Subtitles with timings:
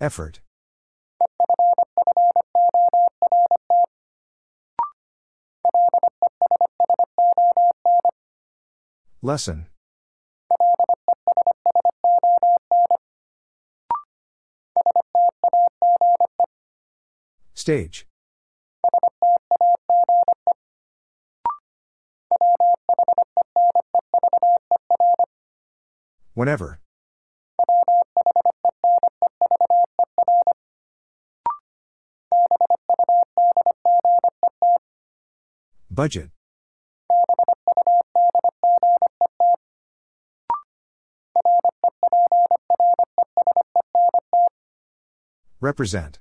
[0.00, 0.40] Effort.
[9.20, 9.66] Lesson.
[17.54, 18.06] Stage.
[26.34, 26.78] Whenever.
[35.98, 36.30] Budget.
[45.60, 46.20] Represent.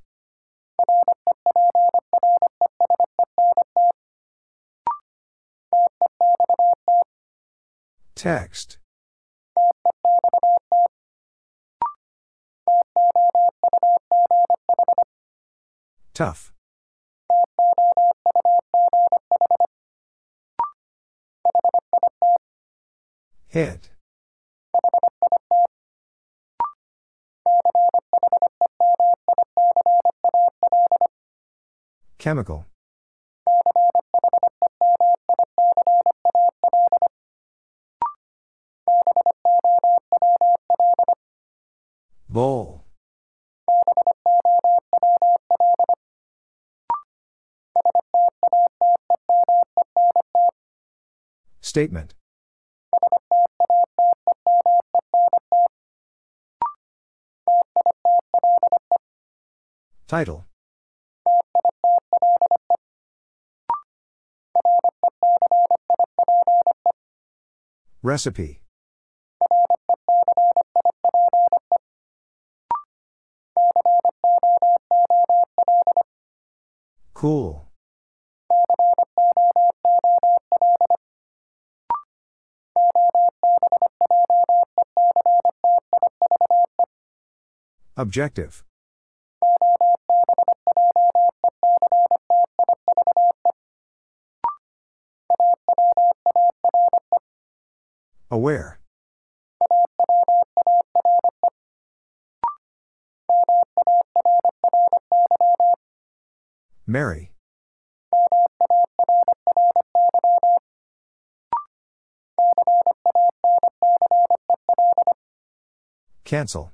[8.16, 8.80] Text.
[16.16, 16.57] Tough.
[23.50, 23.90] Hit.
[32.18, 32.66] Chemical.
[42.30, 42.84] Bowl.
[51.62, 52.17] Statement.
[60.08, 60.46] Title.
[68.02, 68.62] Recipe.
[77.14, 77.68] Cool.
[87.98, 88.64] Objective.
[98.48, 98.80] Aware.
[106.86, 107.34] Mary.
[116.24, 116.72] Cancel.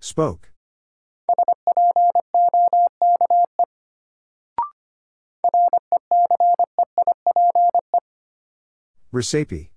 [0.00, 0.50] Spoke.
[9.10, 9.72] Recipe.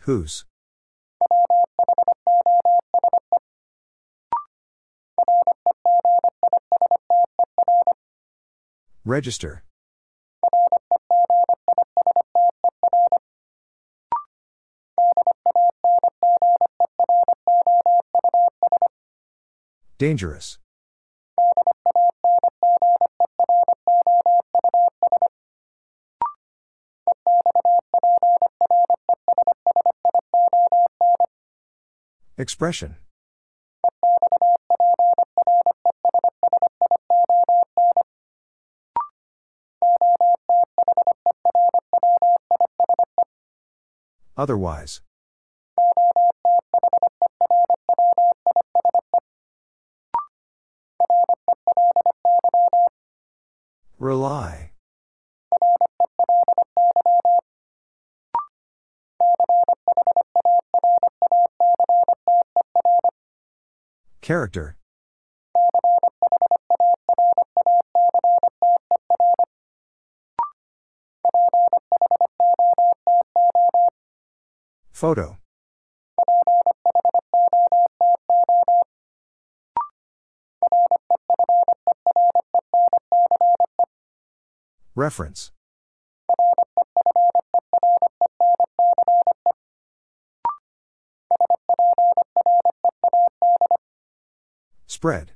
[0.00, 0.44] Whose?
[9.04, 9.62] Register.
[19.98, 20.58] Dangerous.
[32.38, 32.94] Expression.
[44.36, 45.00] Otherwise.
[53.98, 54.67] Rely.
[64.28, 64.76] Character.
[74.92, 75.38] Photo.
[84.94, 85.52] Reference.
[94.98, 95.30] Spread.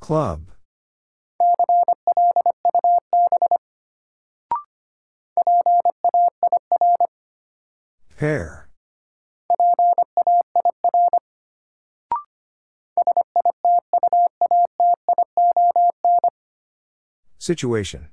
[0.00, 0.52] Club.
[8.16, 8.70] Pair.
[17.36, 18.08] Situation.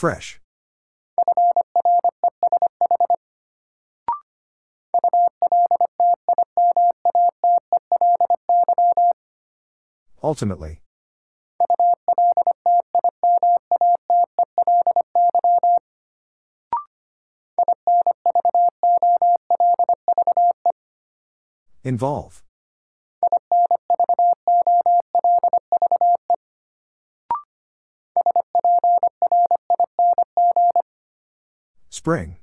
[0.00, 0.40] Fresh.
[10.22, 10.80] Ultimately.
[21.84, 22.42] Involve.
[31.90, 32.36] Spring.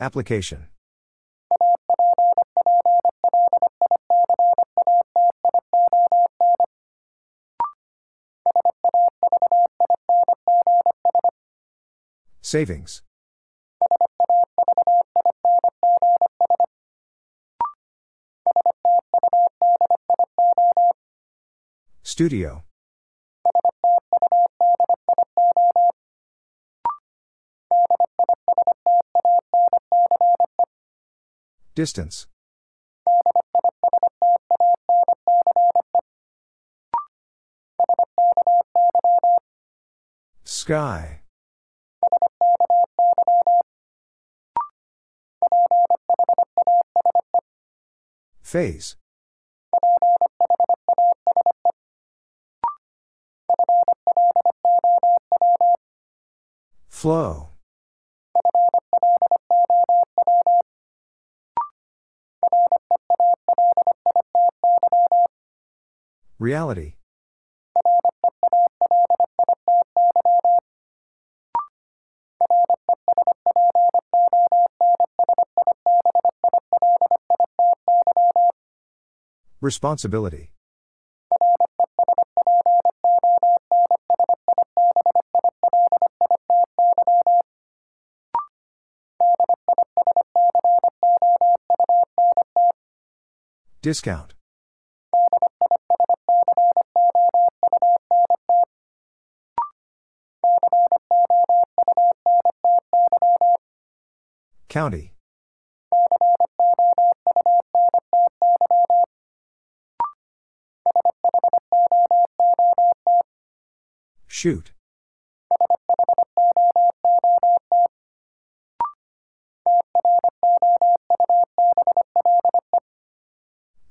[0.00, 0.68] Application.
[12.40, 13.02] Savings.
[22.18, 22.64] Studio.
[31.76, 32.26] Distance.
[40.42, 41.20] Sky.
[48.42, 48.96] Phase.
[56.88, 57.50] Flow.
[66.38, 66.94] Reality.
[79.60, 80.50] Responsibility.
[93.88, 94.34] Discount.
[104.68, 105.14] County.
[114.26, 114.72] Shoot.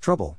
[0.08, 0.38] Trouble.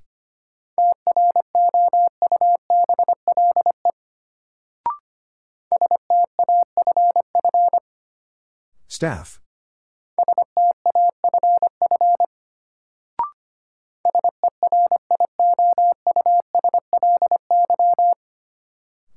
[8.88, 9.40] Staff.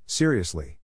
[0.07, 0.82] Seriously.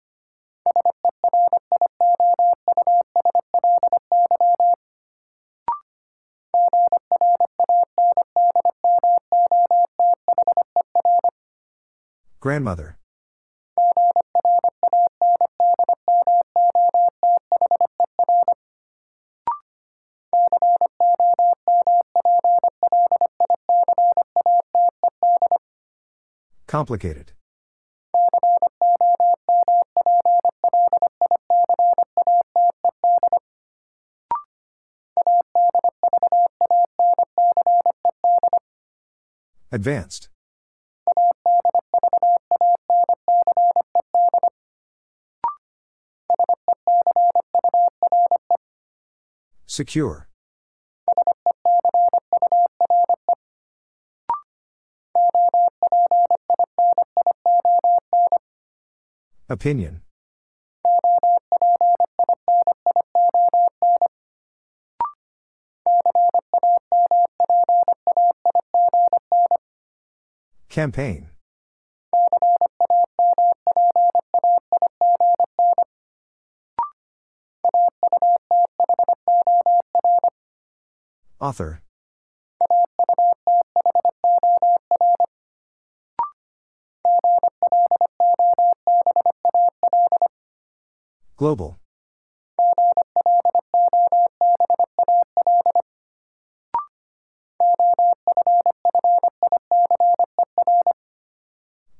[12.44, 12.98] Grandmother.
[26.66, 27.32] Complicated.
[39.72, 40.28] Advanced.
[49.74, 50.28] Secure.
[59.48, 60.02] Opinion.
[70.68, 71.33] Campaign.
[81.44, 81.82] Author.
[91.36, 91.76] Global.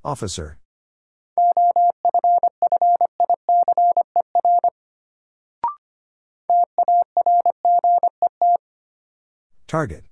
[0.02, 0.56] Officer.
[9.74, 10.04] Target.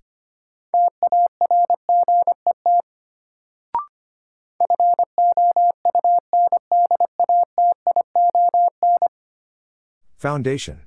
[10.17, 10.81] Foundation.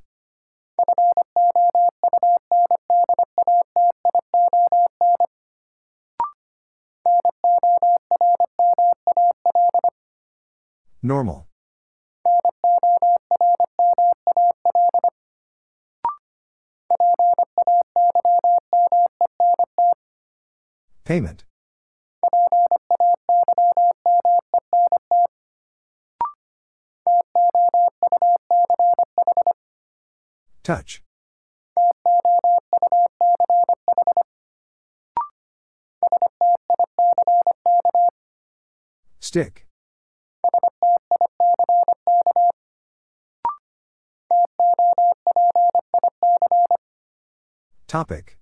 [11.01, 11.44] Normal.
[21.05, 21.45] Payment.
[30.63, 31.03] Touch.
[39.19, 39.67] Stick.
[47.87, 48.39] Topic.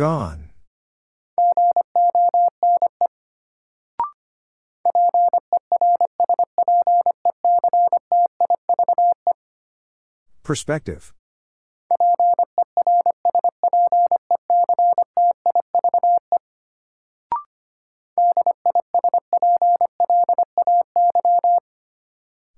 [0.00, 0.48] Gone.
[10.42, 11.12] Perspective.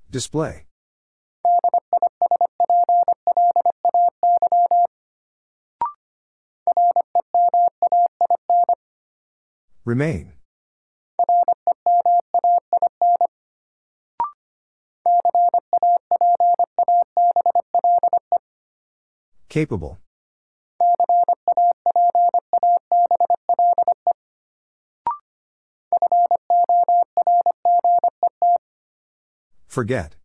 [0.09, 0.67] Display.
[9.93, 10.33] Remain.
[19.51, 19.99] Capable.
[29.69, 30.17] Forget.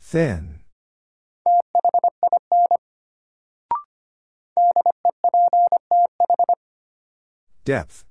[0.00, 0.55] Thin.
[7.66, 8.04] Depth.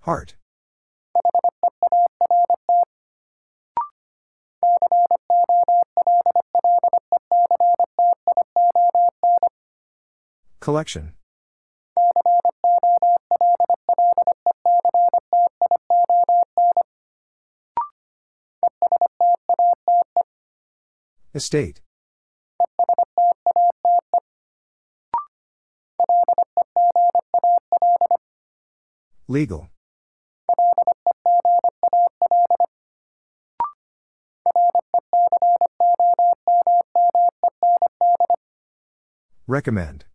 [0.00, 0.36] Heart.
[10.60, 11.14] Collection.
[21.34, 21.80] Estate.
[29.30, 29.68] Legal.
[39.46, 40.06] Recommend.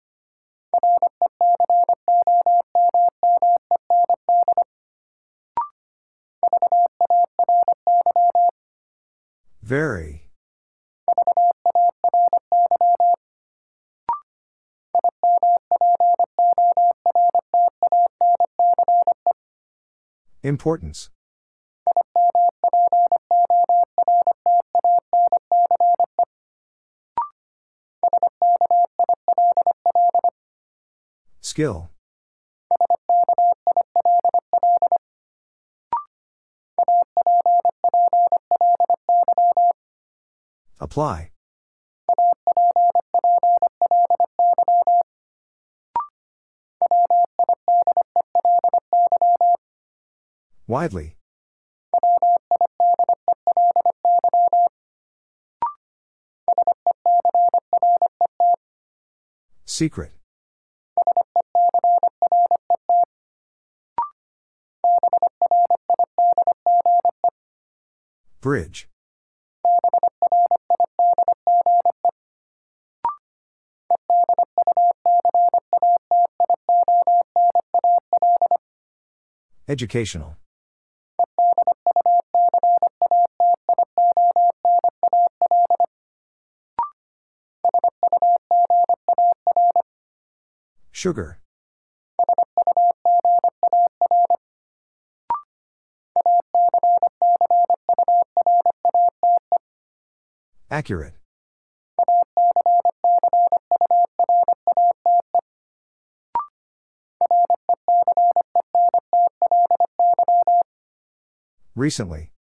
[9.62, 10.13] Very.
[20.44, 21.10] Importance.
[31.40, 31.90] Skill.
[40.80, 41.33] Apply.
[50.74, 51.18] Widely.
[59.66, 60.14] Secret.
[68.42, 68.88] Bridge.
[79.68, 80.36] Educational.
[90.94, 91.40] Sugar.
[100.70, 101.16] Accurate.
[111.76, 112.33] Recently.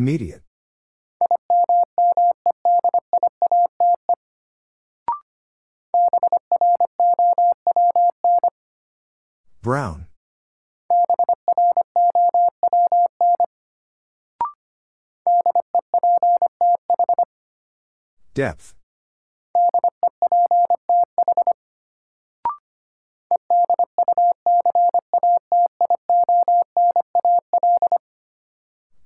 [0.00, 0.40] Immediate.
[9.60, 10.06] Brown.
[18.32, 18.74] Depth.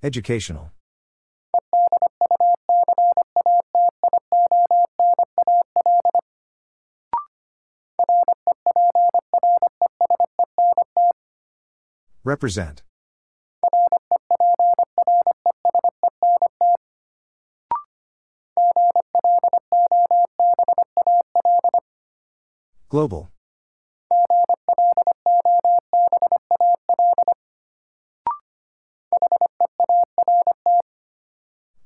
[0.04, 0.70] Educational.
[12.44, 12.82] Represent.
[22.90, 23.30] Global.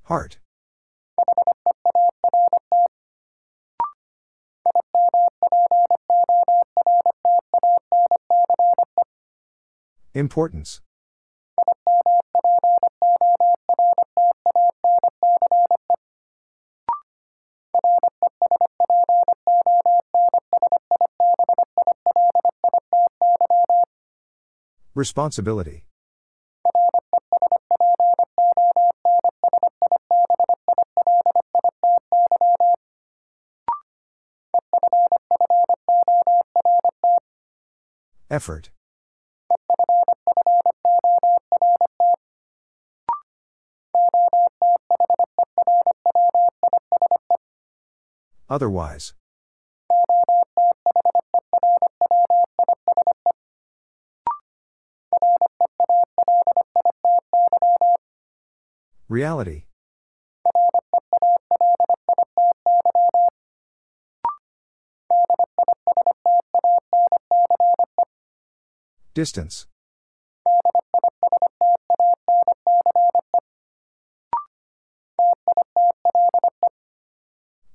[0.03, 0.39] Heart.
[10.19, 10.81] Importance.
[24.97, 25.85] Responsibility.
[38.29, 38.71] Effort.
[48.51, 49.13] Otherwise.
[59.09, 59.65] Reality.
[69.15, 69.67] Distance.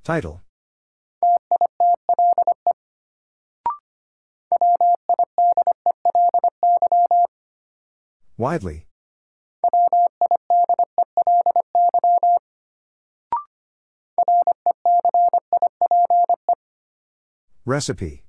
[0.04, 0.43] Title.
[8.44, 8.88] Widely.
[17.66, 18.26] Recipe.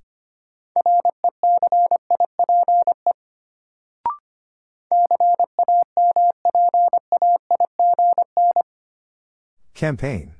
[9.73, 10.34] Campaign.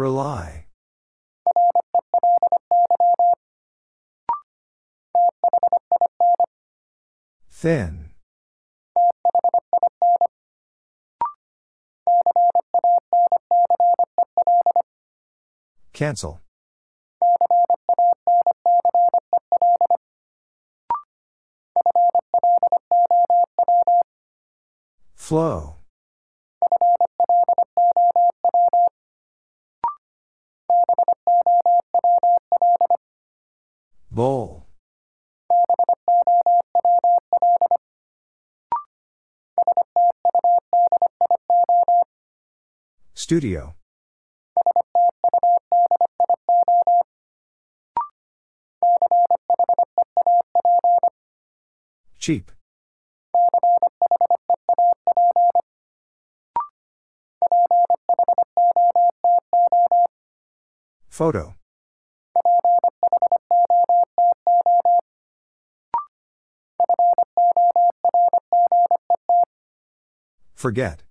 [0.00, 0.64] Rely.
[7.50, 8.08] Thin.
[15.92, 16.40] Cancel.
[25.14, 25.80] Flow.
[34.10, 34.66] Bowl.
[43.30, 43.76] Studio.
[52.18, 52.50] Cheap.
[61.08, 61.54] Photo.
[70.56, 71.09] Forget.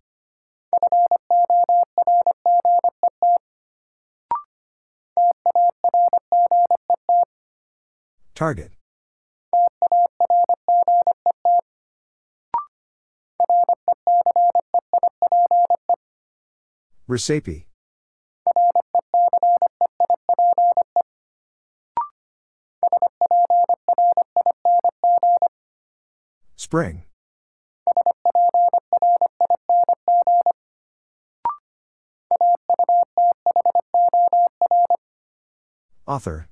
[8.39, 8.71] Target.
[17.05, 17.67] Recipe.
[26.55, 27.03] Spring.
[36.07, 36.47] Author.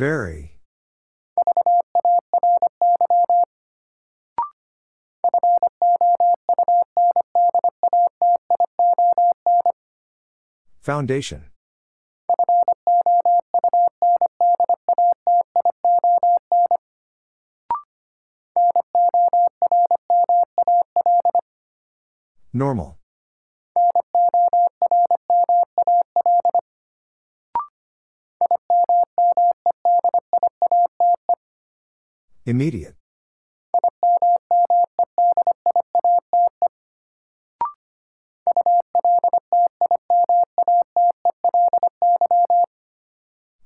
[0.00, 0.56] Very.
[10.80, 11.50] Foundation.
[22.54, 22.99] Normal.
[32.70, 32.94] Immediate.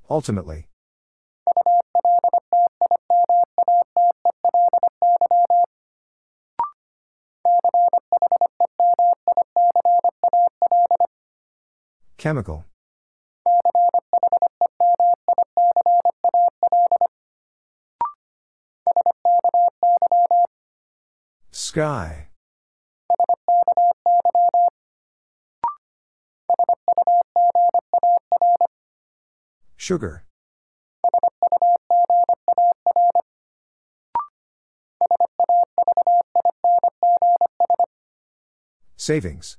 [0.09, 0.69] Ultimately.
[12.17, 12.65] Chemical.
[21.75, 22.29] Sky.
[29.77, 30.25] Sugar.
[38.97, 39.57] Savings.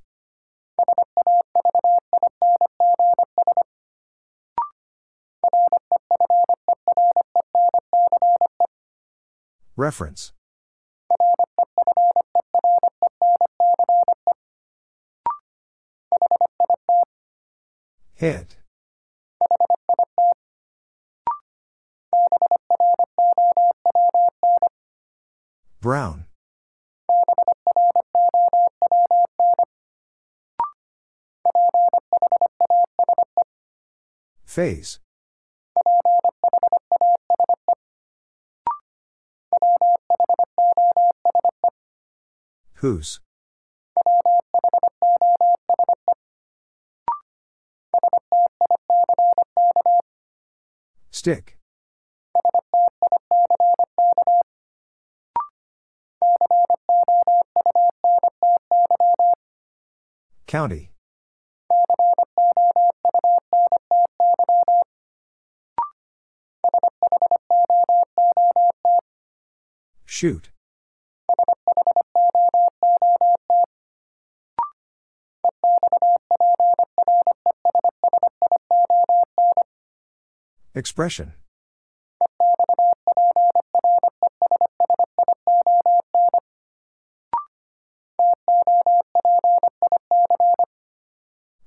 [9.76, 10.32] Reference.
[18.16, 18.56] Hit.
[25.82, 26.24] Brown.
[34.46, 34.98] Phase.
[42.76, 43.20] Whose?
[51.26, 51.58] Stick.
[60.46, 60.92] County.
[70.04, 70.50] Shoot.
[80.86, 81.32] Expression.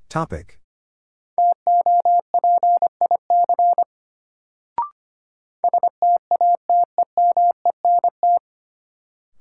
[0.08, 0.62] Topic.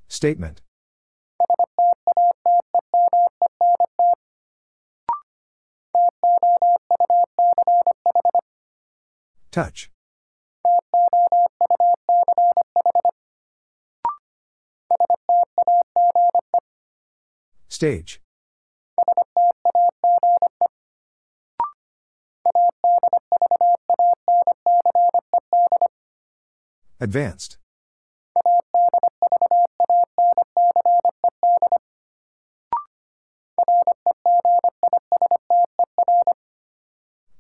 [0.09, 0.61] Statement.
[9.59, 9.91] Touch.
[17.69, 18.21] Stage.
[27.01, 27.59] Advanced.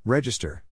[0.05, 0.65] Register.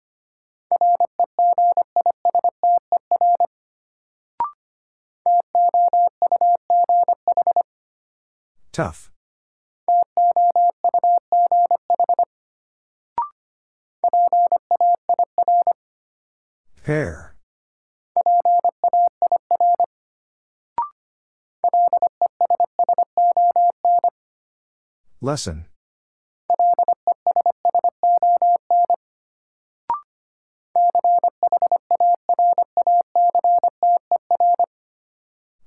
[8.76, 9.10] Tough.
[16.84, 17.36] Pair.
[25.22, 25.64] Lesson.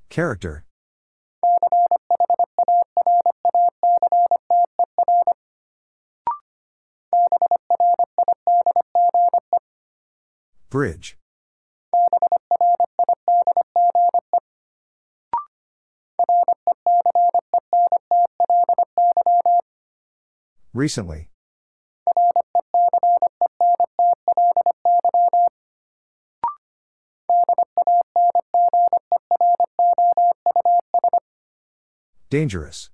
[0.10, 0.64] Character.
[10.70, 11.18] Bridge.
[20.74, 21.30] Recently.
[32.30, 32.92] Dangerous.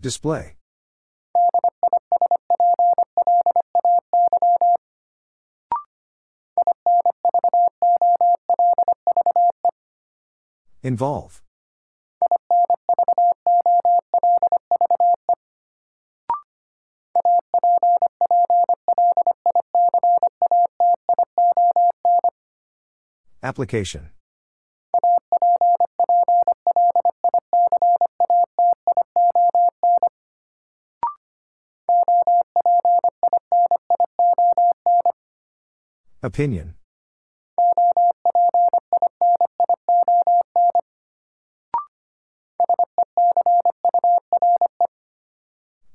[0.00, 0.56] Display.
[10.82, 11.42] Involve.
[23.42, 24.10] Application.
[36.30, 36.74] Opinion.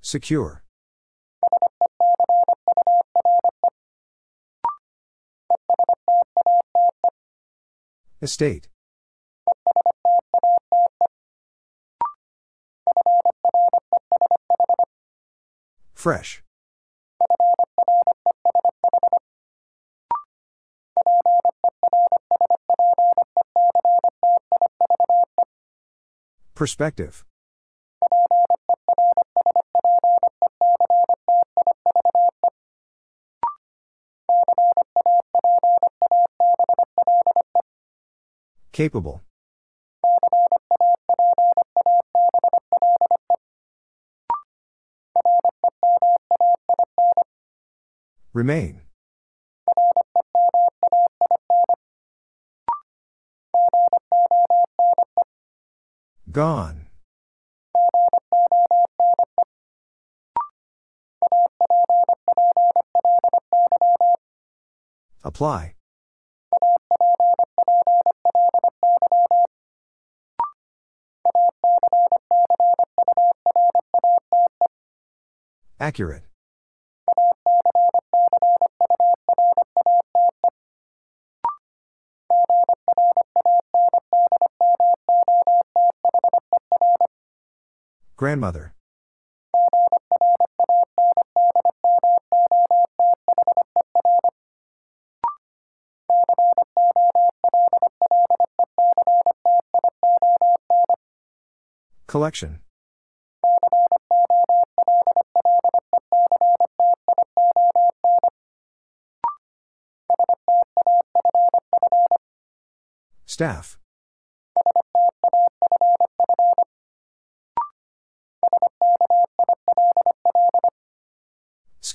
[0.01, 0.61] Secure.
[8.21, 8.67] Estate.
[15.93, 16.44] Fresh.
[26.55, 27.25] Perspective.
[38.71, 39.21] Capable.
[48.33, 48.84] Remain.
[56.35, 56.87] Gone.
[65.23, 65.75] Apply.
[75.79, 76.23] Accurate.
[88.25, 88.73] Grandmother.
[102.07, 102.61] Collection.
[113.27, 113.77] Staff.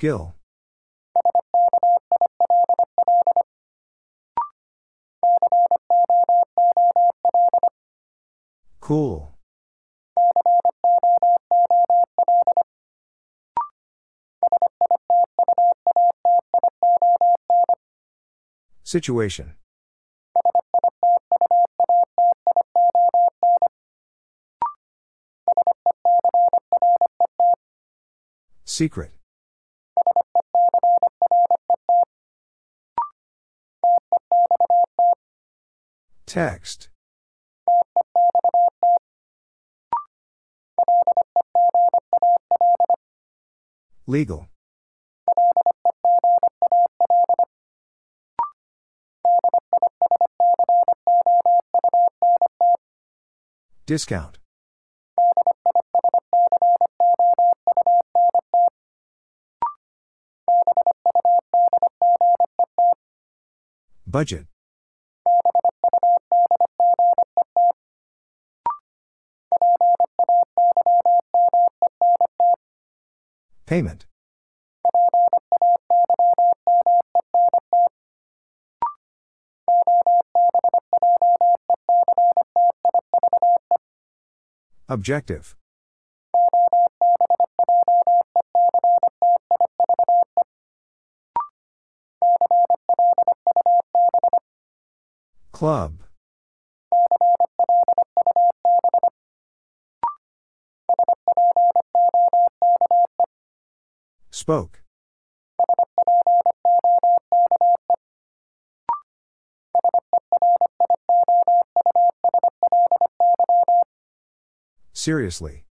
[0.01, 0.33] Skill.
[8.81, 9.35] Cool.
[18.83, 19.53] Situation.
[28.65, 29.20] Secret.
[36.31, 36.91] Text.
[44.07, 44.47] Legal.
[53.87, 54.39] Discount.
[64.07, 64.50] Budget.
[73.71, 74.05] Payment.
[84.89, 85.55] Objective.
[95.53, 96.10] Club.
[104.41, 104.81] Spoke.
[114.95, 115.67] Seriously.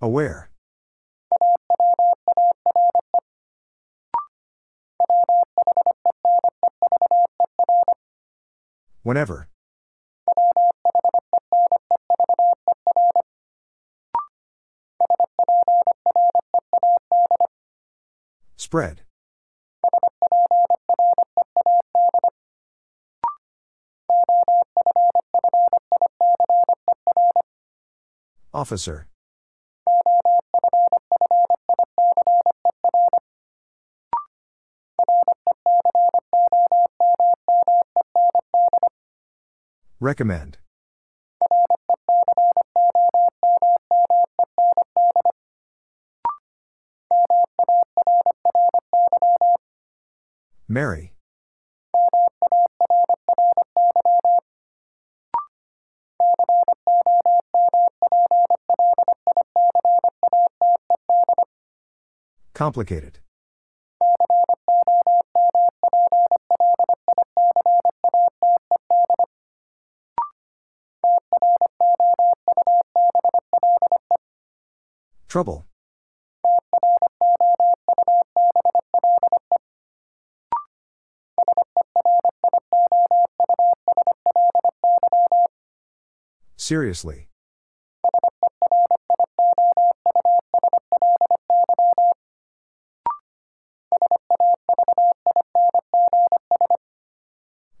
[0.00, 0.51] Aware.
[9.02, 9.48] Whenever.
[18.56, 19.02] Spread.
[28.54, 29.06] Officer.
[40.02, 40.58] Recommend.
[50.66, 51.12] Mary.
[62.54, 63.21] Complicated.
[75.32, 75.64] Trouble.
[86.58, 87.28] Seriously.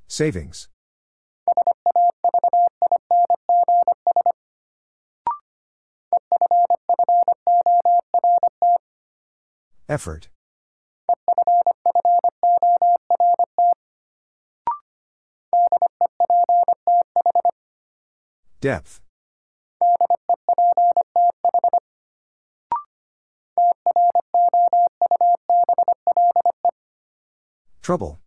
[0.08, 0.71] Savings.
[9.92, 10.30] Effort.
[18.62, 19.02] Depth.
[27.82, 28.21] Trouble.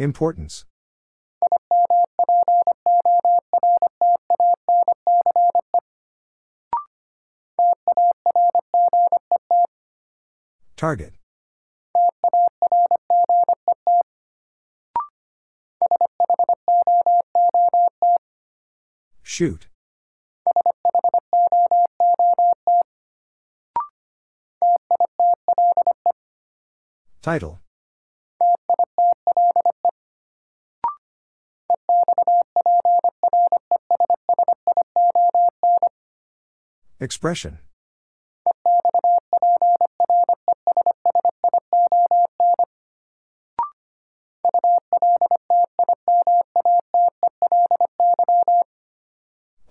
[0.00, 0.64] Importance.
[10.74, 11.12] Target.
[19.22, 19.68] Shoot.
[27.20, 27.60] Title.
[37.00, 37.58] Expression.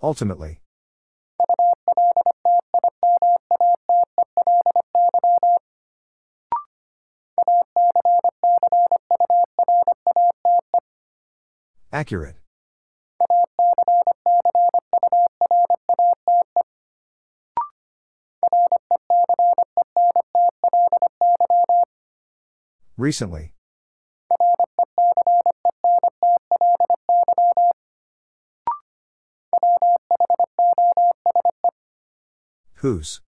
[0.01, 0.59] Ultimately.
[11.91, 12.38] Accurate.
[22.99, 23.53] Recently.
[32.81, 33.21] Whose?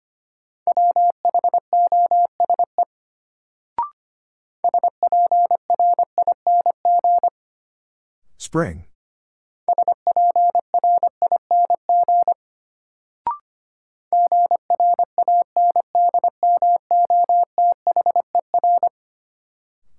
[8.37, 8.88] Spring.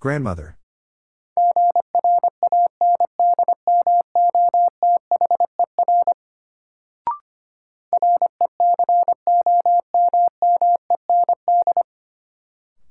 [0.00, 0.56] Grandmother.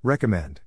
[0.03, 0.61] Recommend.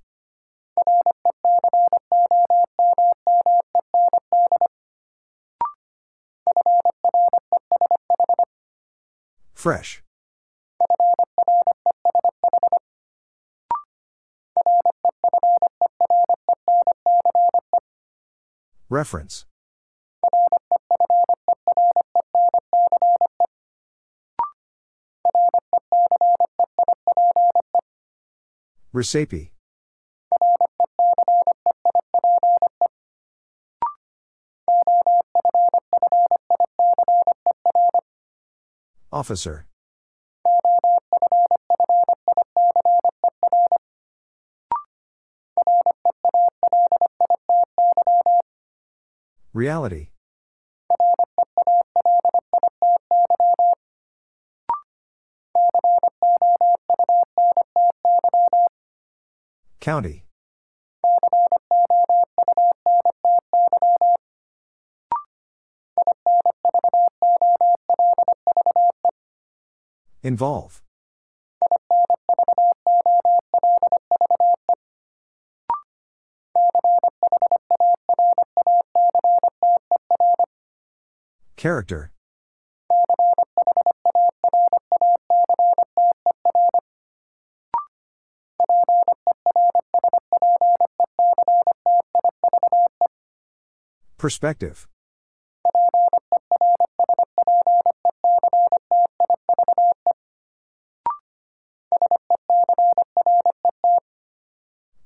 [9.55, 10.03] Fresh.
[18.93, 19.47] Reference.
[28.93, 29.55] Recipe.
[39.11, 39.64] Officer.
[49.55, 50.09] Reality.
[59.80, 60.24] County.
[70.22, 70.80] Involve.
[81.63, 82.11] Character.
[94.19, 94.89] Perspective.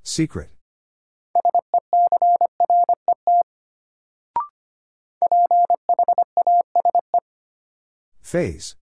[0.02, 0.55] Secret.
[8.36, 8.76] Phase.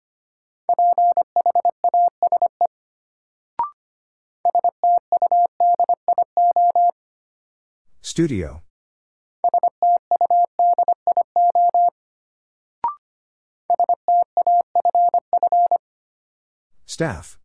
[8.00, 8.62] Studio.
[16.86, 17.38] Staff.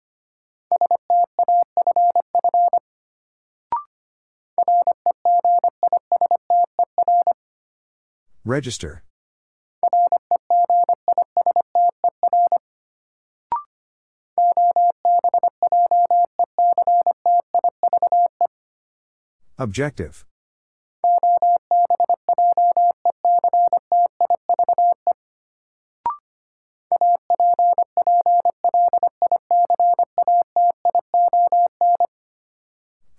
[8.45, 9.03] Register.
[19.67, 20.23] Objective.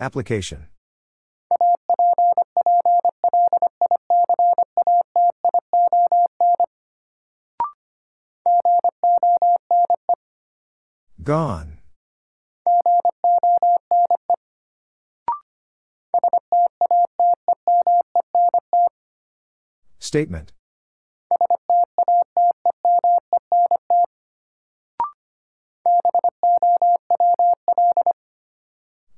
[0.01, 0.69] Application.
[11.23, 11.78] Gone.
[20.09, 20.55] Statement.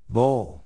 [0.08, 0.64] Bowl.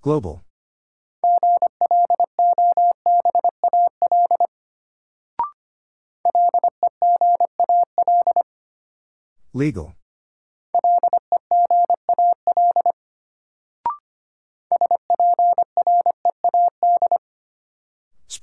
[0.00, 0.40] Global.
[9.52, 9.94] Legal.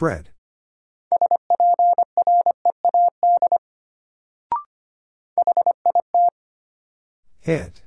[0.02, 0.30] Spread.
[7.42, 7.84] Hit.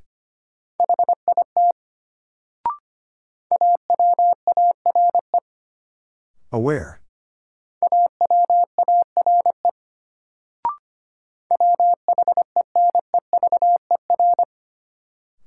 [6.53, 7.01] Aware.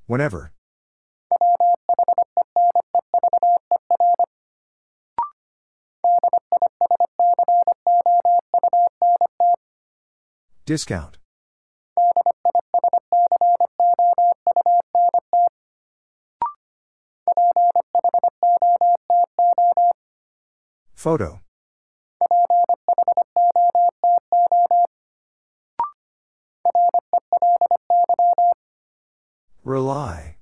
[0.07, 0.51] Whenever.
[10.67, 11.17] Discount.
[20.93, 21.39] Photo.
[29.63, 30.35] Rely.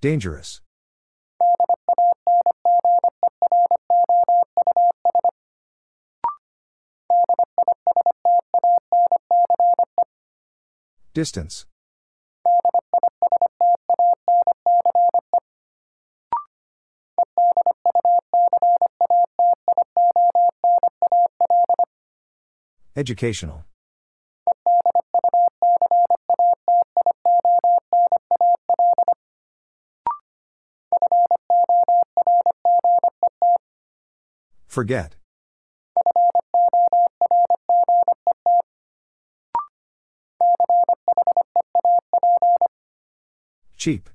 [0.00, 0.60] Dangerous.
[11.14, 11.66] Distance.
[22.96, 23.64] Educational.
[34.66, 35.21] Forget.
[43.82, 44.10] Cheap.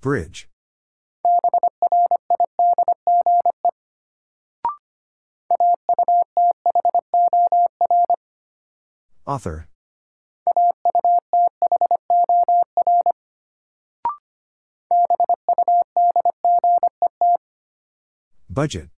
[0.00, 0.48] Bridge.
[9.26, 9.66] Author.
[18.48, 18.90] Budget.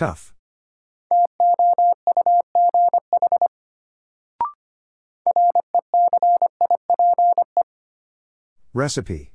[0.00, 0.32] Tough.
[8.72, 9.34] Recipe.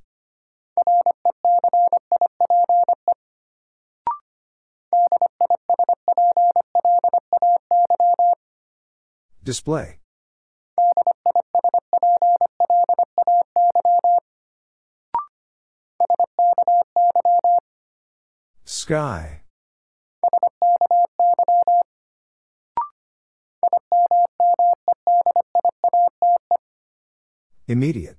[9.43, 9.99] Display.
[18.63, 19.44] Sky.
[27.67, 28.17] Immediate.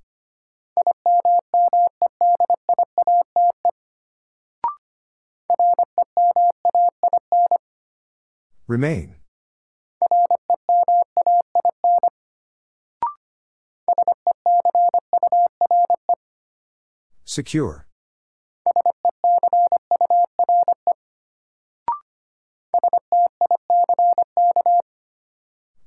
[8.67, 9.15] Remain.
[17.25, 17.87] Secure.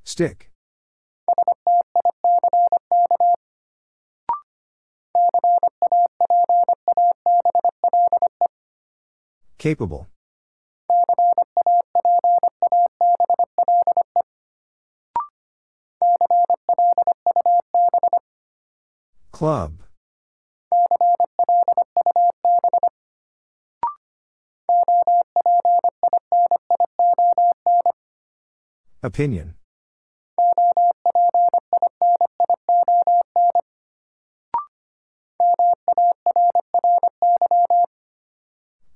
[0.04, 0.49] Stick.
[9.60, 10.08] Capable.
[19.34, 19.84] Club.
[29.04, 29.56] Opinion.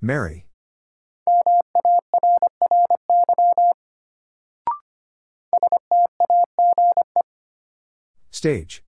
[0.02, 0.46] Mary.
[8.44, 8.84] Stage.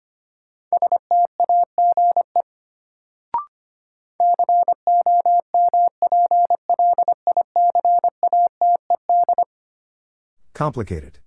[10.53, 11.19] Complicated.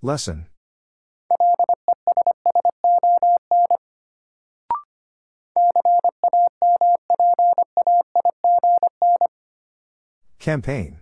[0.00, 0.46] Lesson.
[10.46, 11.00] Campaign.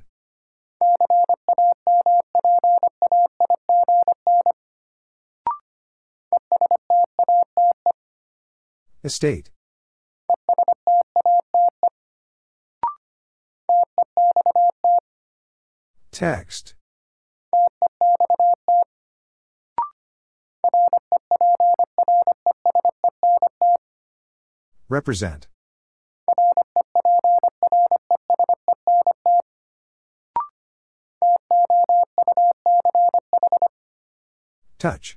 [9.04, 9.50] Estate.
[16.10, 16.74] Text.
[24.88, 25.48] Represent.
[34.84, 35.16] Touch.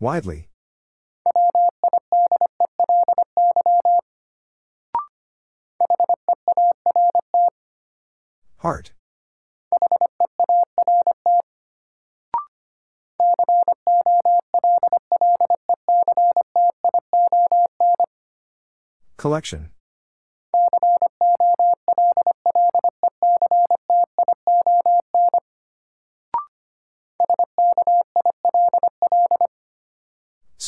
[0.00, 0.48] Widely.
[8.56, 8.92] Heart.
[19.18, 19.68] Collection.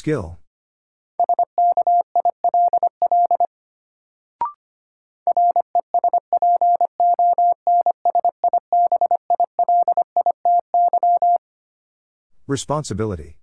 [0.02, 0.36] Skill.
[12.48, 13.36] Responsibility.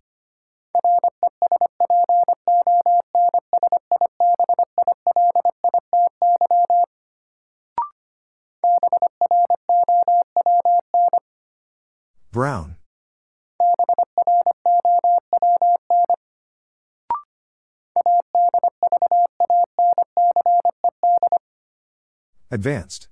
[22.52, 23.10] Advanced.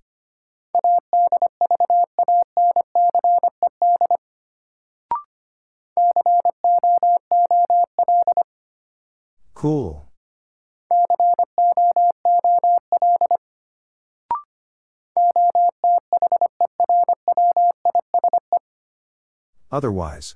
[9.54, 10.08] Cool.
[19.72, 20.36] Otherwise.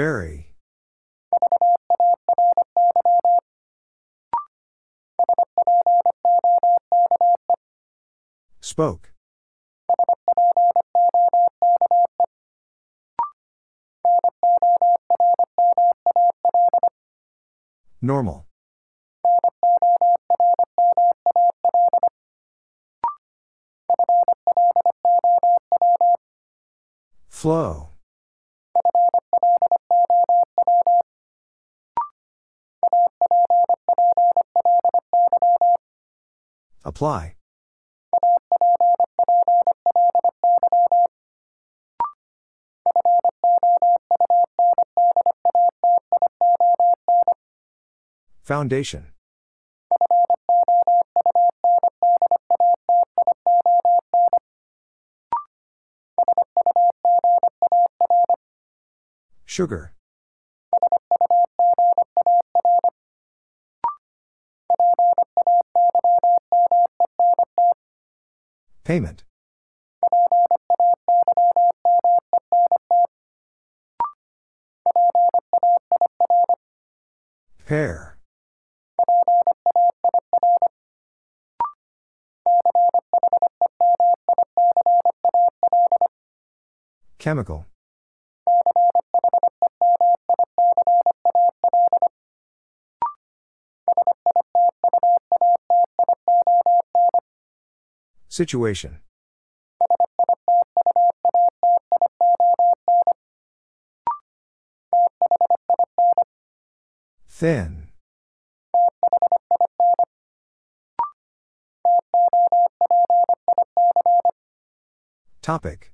[0.00, 0.54] Very.
[8.62, 9.12] Spoke.
[18.00, 18.46] Normal.
[27.28, 27.89] Flow.
[36.90, 37.36] Apply.
[48.42, 49.12] Foundation.
[59.44, 59.94] Sugar.
[68.90, 69.22] Payment.
[77.66, 78.18] Pair.
[87.18, 87.66] Chemical.
[98.40, 99.00] Situation.
[107.28, 107.88] Thin.
[115.42, 115.92] Topic.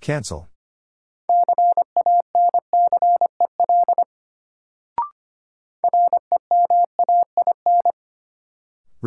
[0.00, 0.48] Cancel.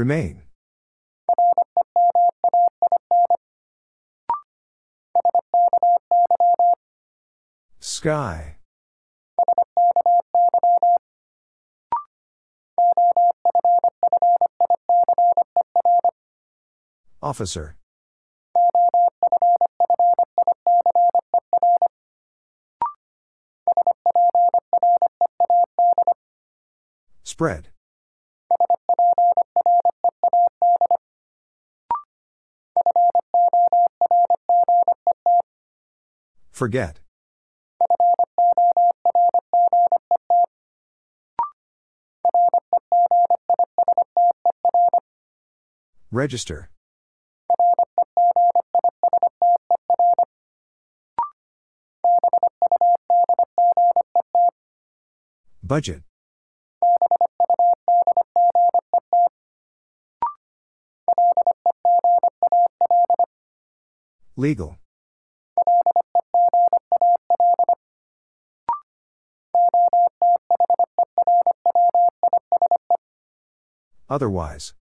[0.01, 0.41] Remain.
[7.79, 8.57] Sky.
[17.21, 17.75] Officer.
[27.23, 27.70] Spread.
[36.61, 36.99] Forget.
[46.11, 46.69] Register.
[55.63, 56.03] Budget.
[64.35, 64.80] Legal.
[74.11, 74.73] Otherwise.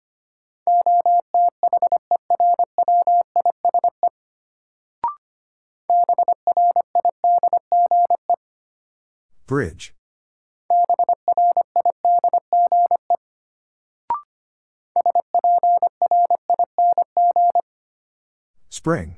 [9.47, 9.93] Bridge.
[18.71, 19.17] Spring.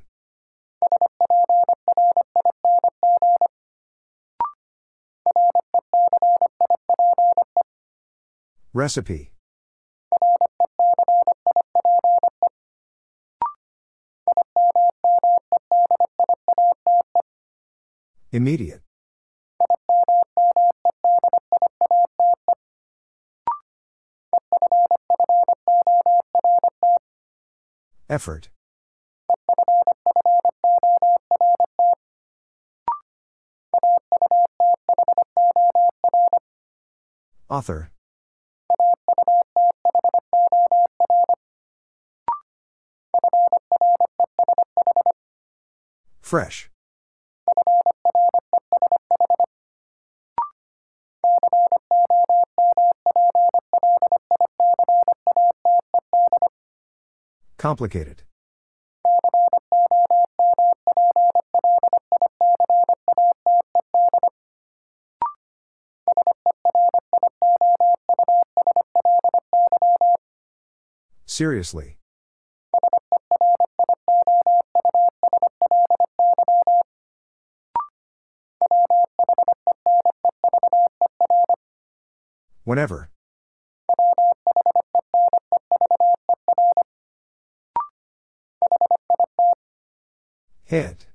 [8.72, 9.30] Recipe.
[18.40, 18.80] Immediate.
[28.08, 28.48] Effort.
[37.50, 37.90] Author.
[46.22, 46.69] Fresh.
[57.60, 58.22] Complicated.
[71.26, 71.98] Seriously.
[82.64, 83.10] Whenever.
[90.70, 91.08] Hit.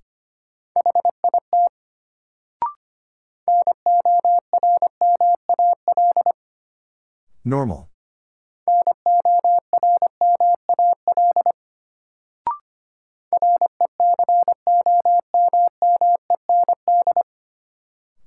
[7.46, 7.88] Normal.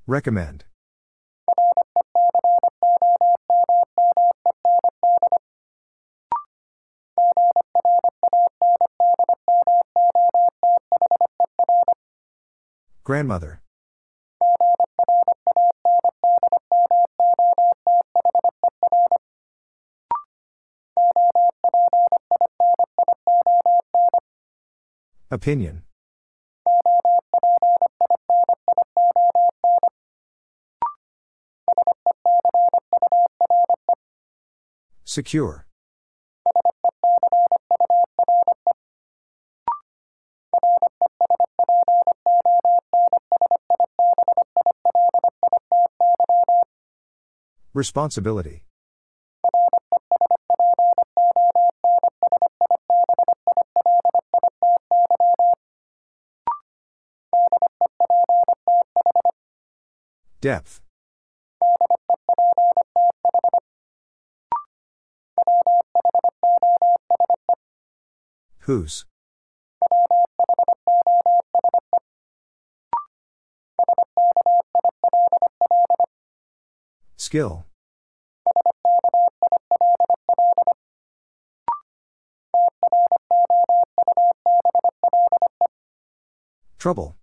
[0.06, 0.64] Recommend.
[13.18, 13.60] Grandmother.
[25.32, 25.82] Opinion.
[35.04, 35.67] Secure.
[47.78, 48.64] Responsibility.
[60.40, 60.80] Depth.
[68.62, 69.07] Whose?
[77.28, 77.66] Skill.
[86.78, 87.16] Trouble.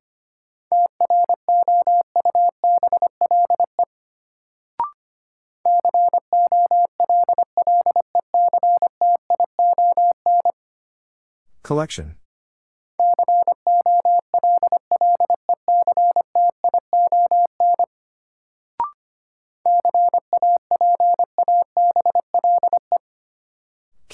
[11.63, 12.15] Collection.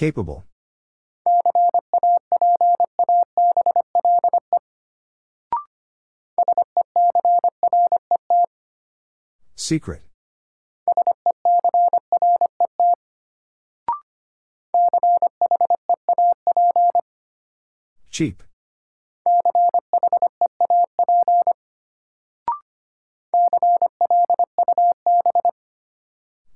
[0.02, 0.43] Capable.
[9.56, 10.02] Secret.
[18.10, 18.41] Cheap.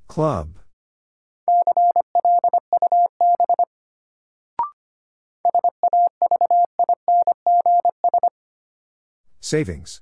[0.08, 0.65] Club.
[9.46, 10.02] Savings.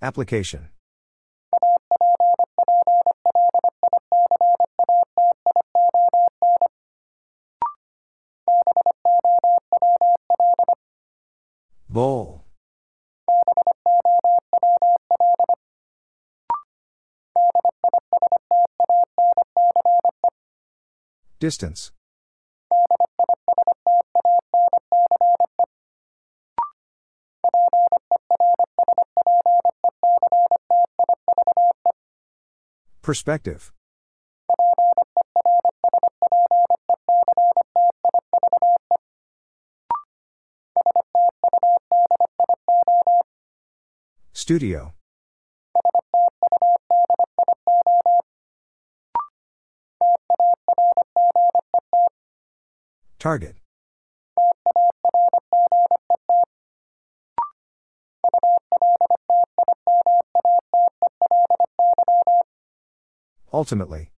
[0.00, 0.68] Application.
[11.88, 12.44] Bowl.
[21.44, 21.92] Distance.
[33.02, 33.72] Perspective.
[44.32, 44.94] Studio.
[53.24, 53.56] Target.
[63.50, 64.10] Ultimately.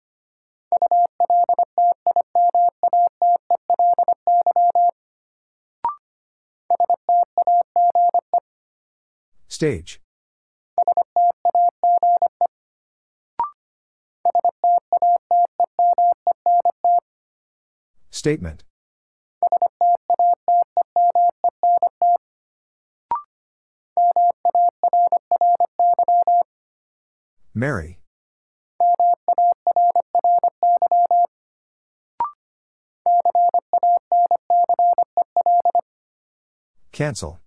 [9.47, 10.01] Stage.
[18.11, 18.65] Statement.
[27.59, 27.99] Mary.
[36.93, 37.41] Cancel.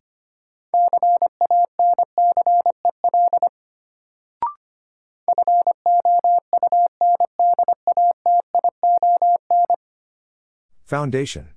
[10.85, 11.49] Foundation.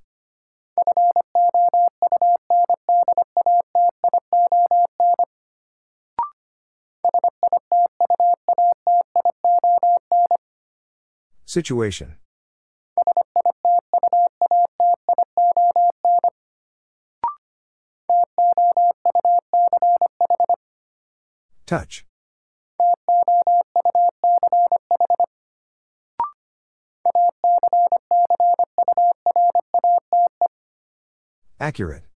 [11.53, 12.15] Situation.
[21.67, 22.05] Touch.
[31.59, 32.12] Accurate.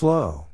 [0.00, 0.46] Flow.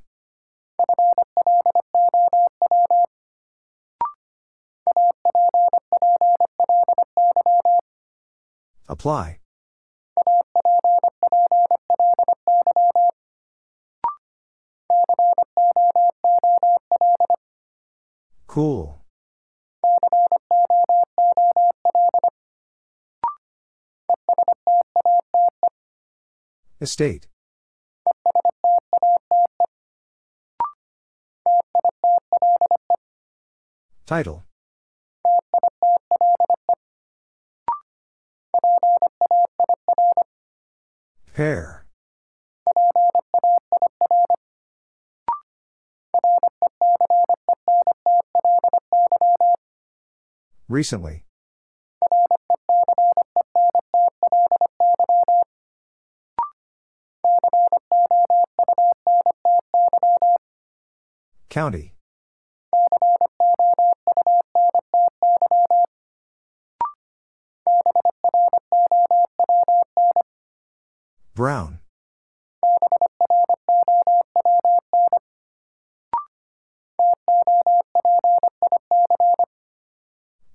[8.88, 9.38] Apply.
[18.48, 18.98] Cool.
[26.80, 27.28] Estate.
[34.06, 34.44] Title.
[41.34, 41.86] Pair.
[50.68, 51.24] Recently.
[61.48, 61.95] County.
[71.36, 71.80] Brown.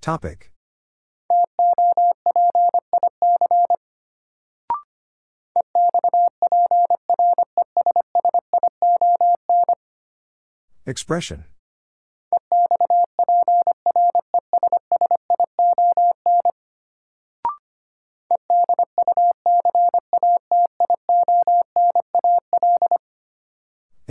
[0.02, 0.52] Topic.
[10.88, 11.46] Expression.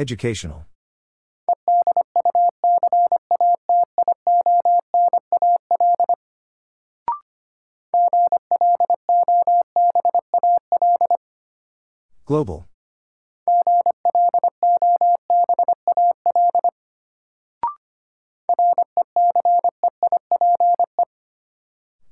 [0.01, 0.65] Educational.
[12.25, 12.67] Global.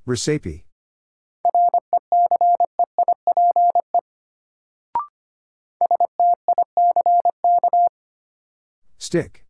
[0.05, 0.68] Recipe.
[9.09, 9.43] Stick.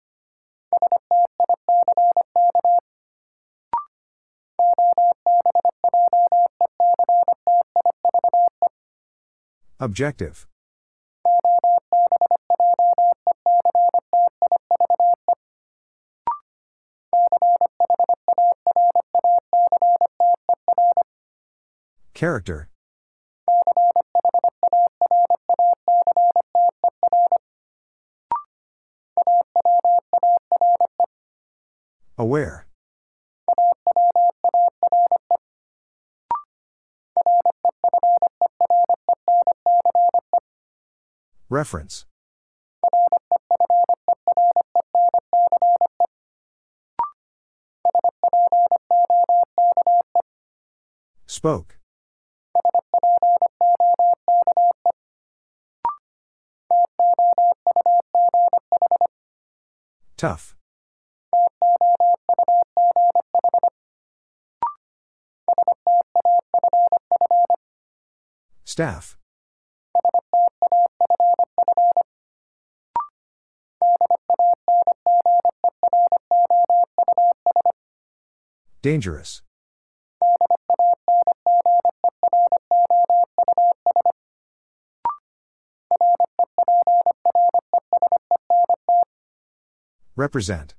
[9.81, 10.47] Objective.
[22.13, 22.69] Character.
[32.29, 32.67] Aware.
[41.49, 42.05] Reference.
[51.25, 51.79] Spoke.
[60.15, 60.58] Tough.
[68.79, 69.17] Staff.
[78.81, 79.41] Dangerous.
[90.15, 90.78] Represent.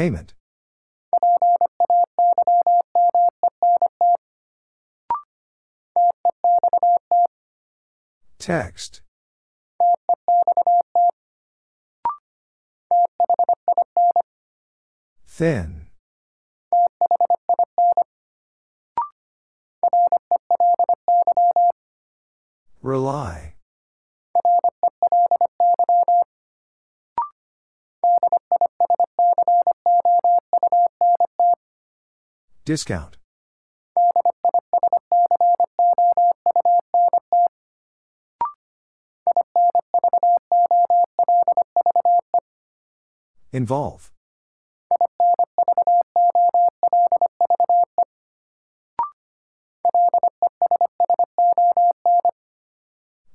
[0.00, 0.32] Payment.
[8.38, 9.02] Text.
[15.26, 15.88] Thin.
[22.80, 23.49] Rely.
[32.70, 33.16] Discount.
[43.52, 44.12] Involve.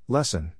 [0.08, 0.54] Lesson.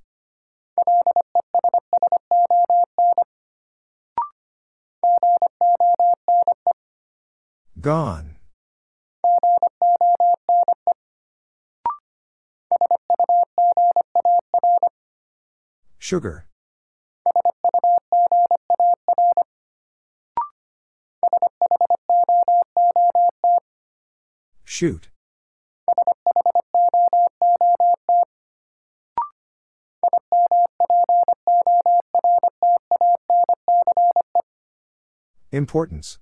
[7.81, 8.36] Gone.
[16.07, 16.45] Sugar.
[24.63, 25.09] Shoot.
[35.51, 36.19] Importance.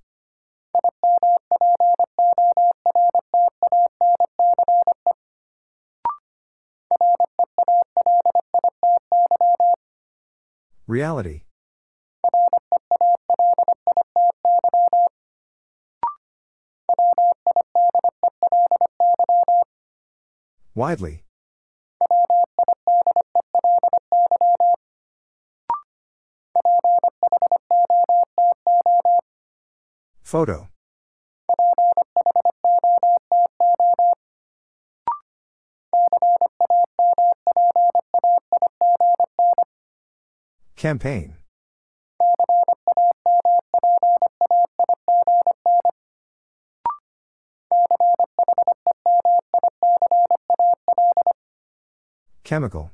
[10.96, 11.42] Reality.
[20.74, 21.22] Widely.
[30.22, 30.70] Photo.
[40.86, 41.34] Campaign.
[52.44, 52.92] Chemical.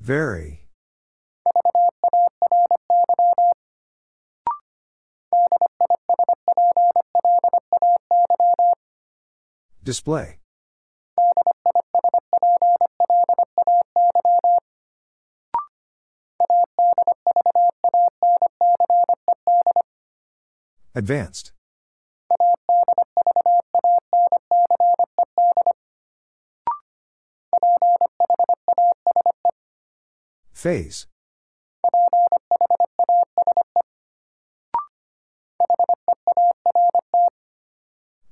[0.00, 0.63] Very.
[9.84, 10.38] Display.
[20.94, 21.52] Advanced.
[30.54, 31.06] Phase.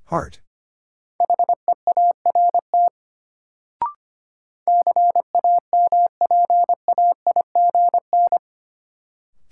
[0.06, 0.40] Heart.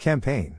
[0.00, 0.56] Campaign.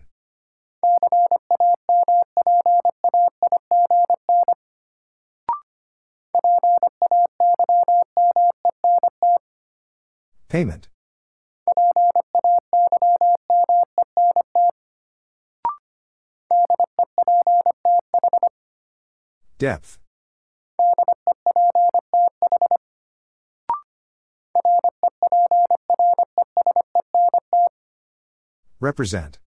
[10.48, 10.90] Payment.
[19.58, 20.01] Depth.
[28.82, 29.38] Represent.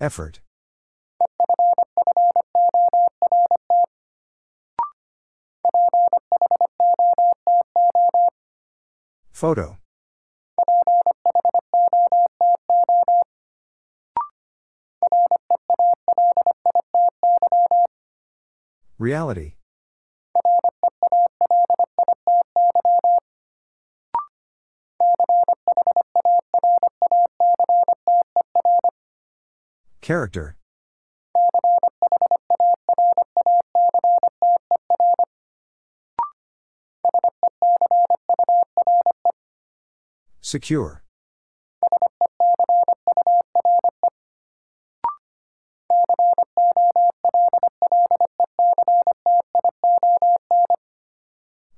[0.00, 0.40] Effort.
[9.30, 9.76] Photo.
[18.98, 19.56] Reality.
[30.02, 30.56] Character.
[40.40, 41.02] Secure.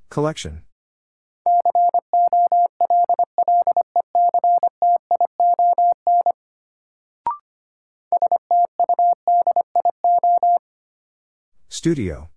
[0.08, 0.62] Collection.
[11.84, 12.30] Studio.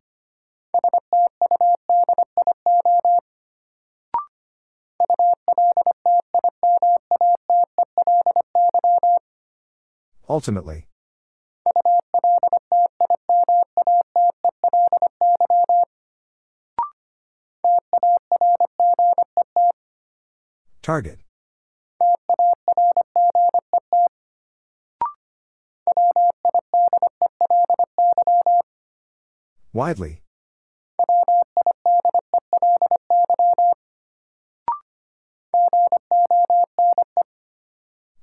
[10.27, 10.87] Ultimately.
[20.81, 21.19] Target.
[29.77, 30.23] Widely.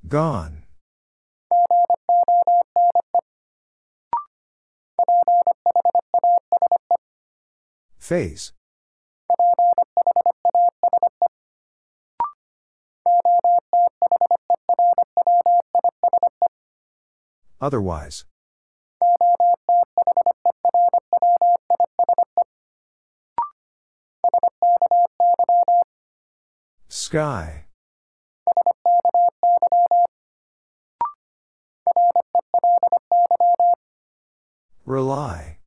[0.08, 0.64] Gone.
[8.00, 8.52] Phase.
[17.60, 18.24] Otherwise.
[27.14, 27.66] Sky.
[34.84, 35.58] Rely.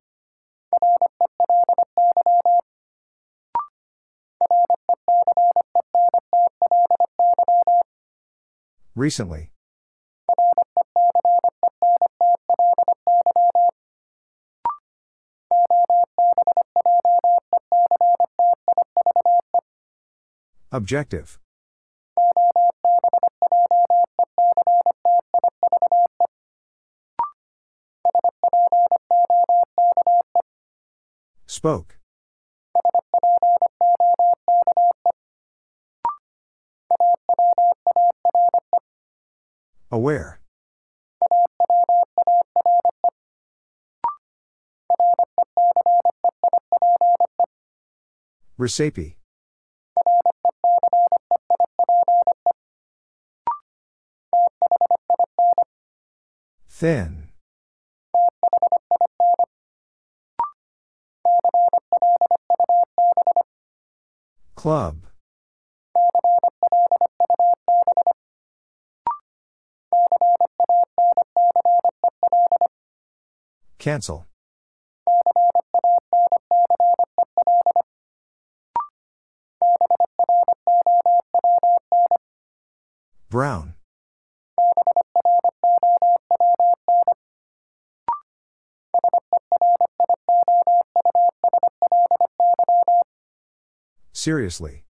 [8.94, 9.52] Recently.
[20.78, 21.40] Objective.
[31.46, 31.98] Spoke.
[39.90, 40.38] Aware.
[48.56, 49.17] Recipe.
[56.78, 57.30] Thin.
[64.54, 64.98] Club.
[73.78, 74.28] Cancel.
[94.28, 94.84] Seriously.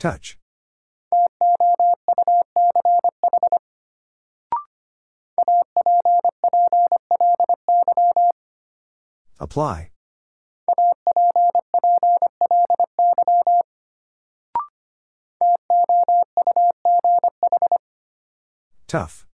[0.00, 0.38] Touch.
[9.38, 9.91] Apply.
[18.92, 19.24] Tough.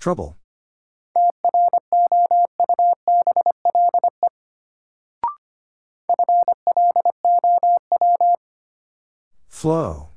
[0.00, 0.38] Trouble.
[9.48, 10.08] Flow.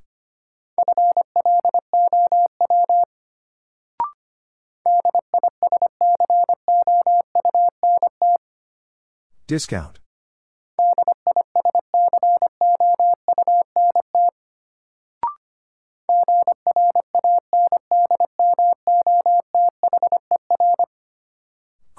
[9.45, 10.00] Discount.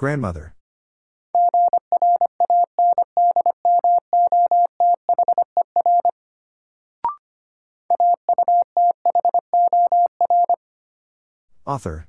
[0.03, 0.53] Grandmother.
[11.65, 12.05] Author.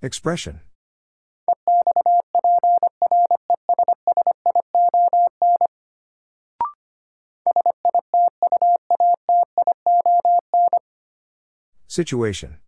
[0.00, 0.60] Expression.
[11.94, 12.58] Situation.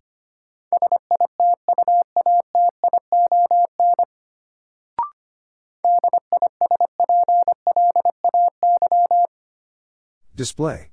[10.33, 10.91] Display.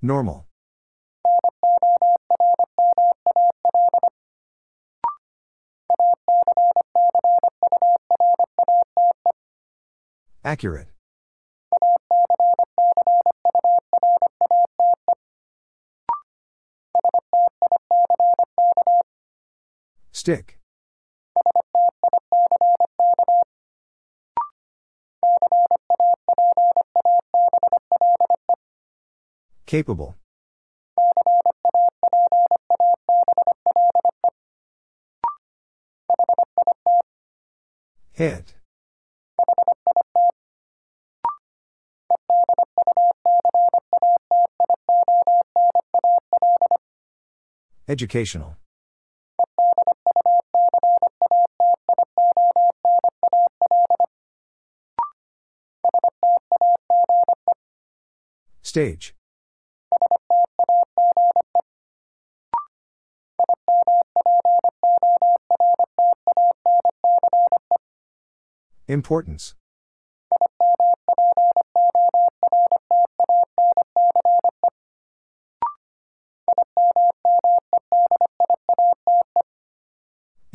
[0.00, 0.49] Normal.
[10.50, 10.88] Accurate.
[20.10, 20.58] Stick.
[29.66, 30.16] Capable.
[38.10, 38.59] Hit.
[47.90, 48.56] Educational.
[58.62, 59.12] Stage.
[68.86, 69.56] Importance.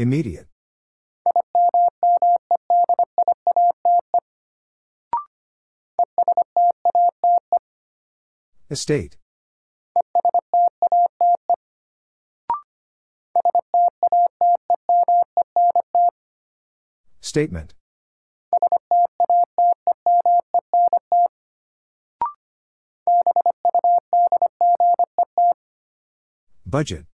[0.05, 0.45] Immediate.
[8.69, 9.17] Estate.
[17.19, 17.73] Statement.
[26.67, 27.05] Budget.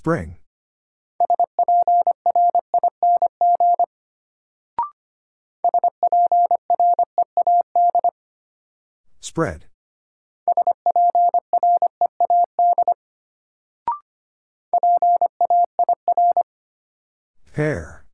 [0.00, 0.38] Spring.
[9.20, 9.66] Spread.
[17.52, 18.06] Pair.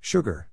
[0.00, 0.49] Sugar.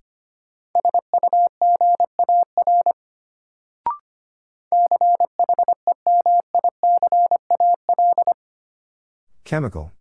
[9.47, 9.93] Chemical.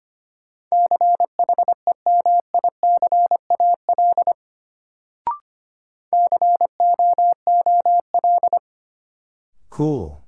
[9.71, 10.25] Cool.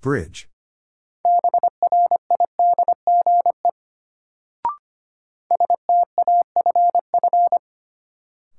[0.00, 0.48] Bridge.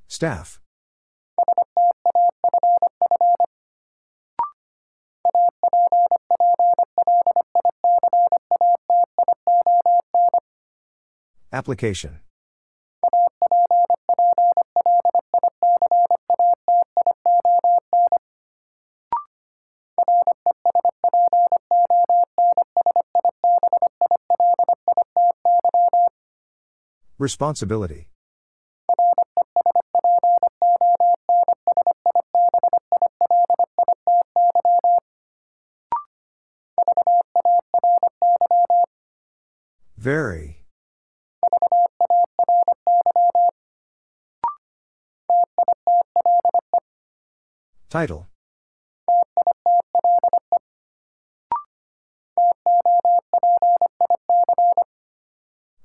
[0.08, 0.62] Staff.
[11.52, 12.20] Application.
[27.18, 28.08] Responsibility.
[39.98, 40.60] Very.
[48.00, 48.30] Title.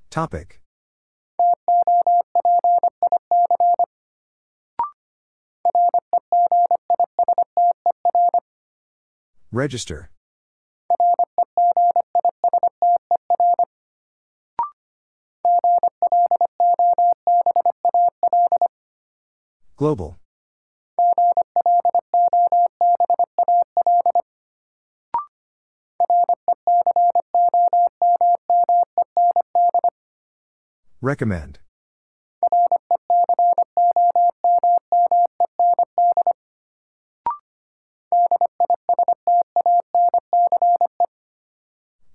[0.09, 0.61] Topic.
[9.51, 10.04] Register.
[31.05, 31.59] Recommend.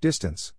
[0.00, 0.52] Distance.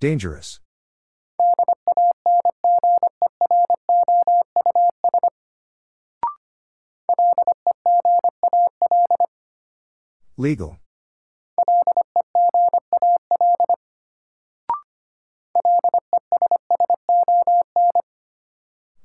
[0.00, 0.60] Dangerous.
[10.44, 10.76] Legal.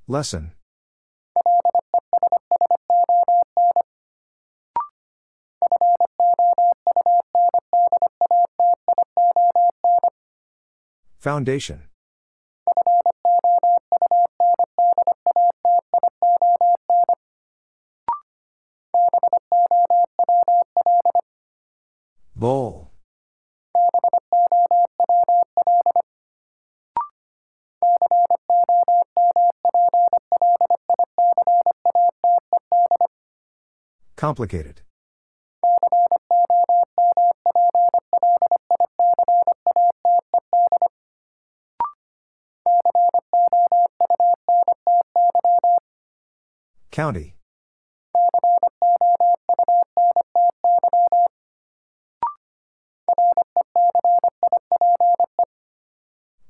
[0.05, 0.51] Lesson.
[11.19, 11.88] Foundation.
[34.19, 34.81] Complicated.
[46.91, 47.37] County.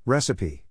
[0.07, 0.63] Recipe.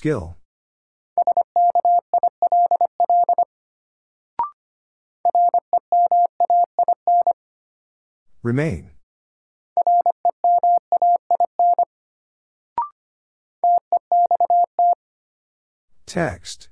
[0.00, 0.34] Skill.
[8.42, 8.92] Remain.
[16.06, 16.70] Text.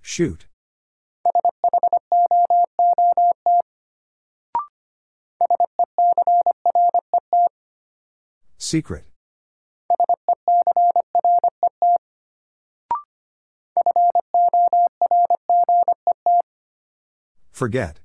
[0.00, 0.46] Shoot.
[8.72, 9.04] Secret.
[17.50, 18.00] Forget.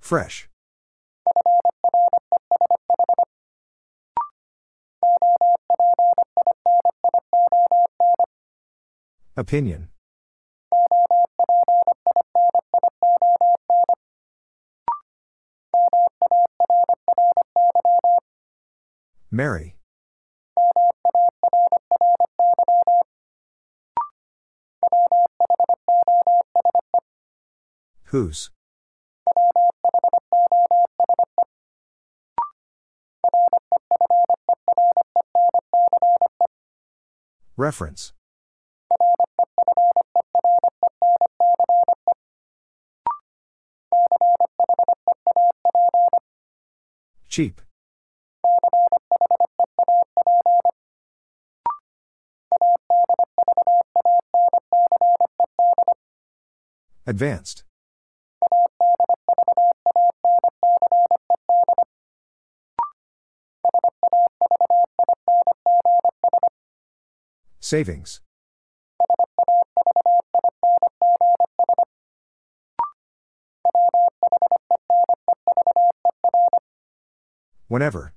[0.00, 0.48] Fresh.
[9.36, 9.88] Opinion.
[19.40, 19.74] Mary.
[28.12, 28.50] Whose?
[37.56, 38.12] Reference.
[47.30, 47.62] Cheap.
[57.10, 57.64] Advanced.
[67.58, 68.20] Savings.
[77.66, 78.12] Whenever.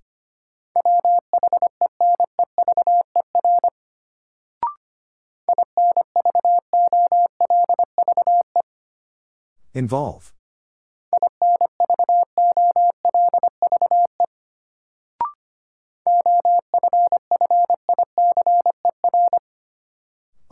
[9.75, 10.31] Involve.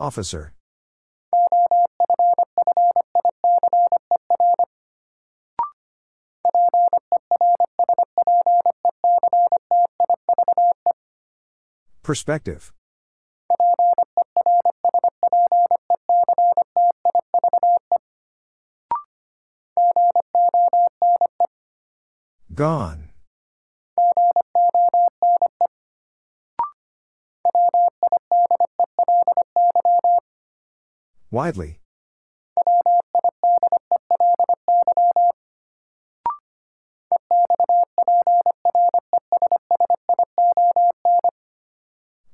[0.00, 0.52] Officer.
[12.02, 12.72] Perspective.
[22.54, 23.08] Gone.
[31.30, 31.78] Widely.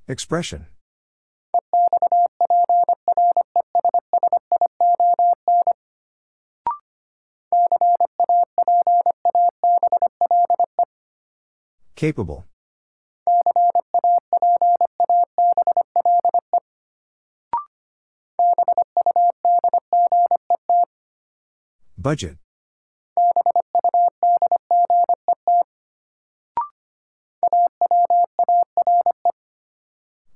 [0.09, 0.67] Expression.
[11.99, 12.47] Capable.
[21.99, 22.37] Budget.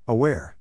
[0.09, 0.57] Aware.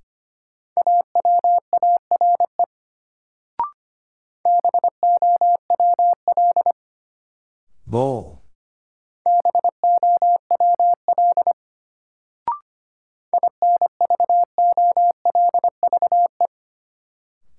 [7.88, 8.30] Bowl.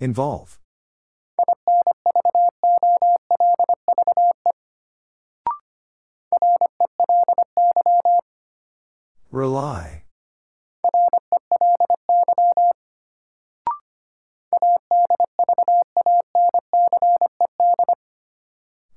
[0.02, 0.58] Involve.
[9.30, 10.02] Rely.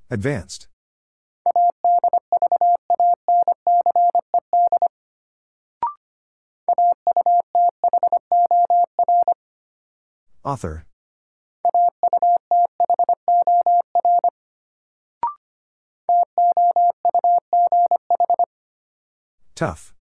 [0.10, 0.68] Advanced.
[10.44, 10.88] Author
[19.56, 19.94] Tough.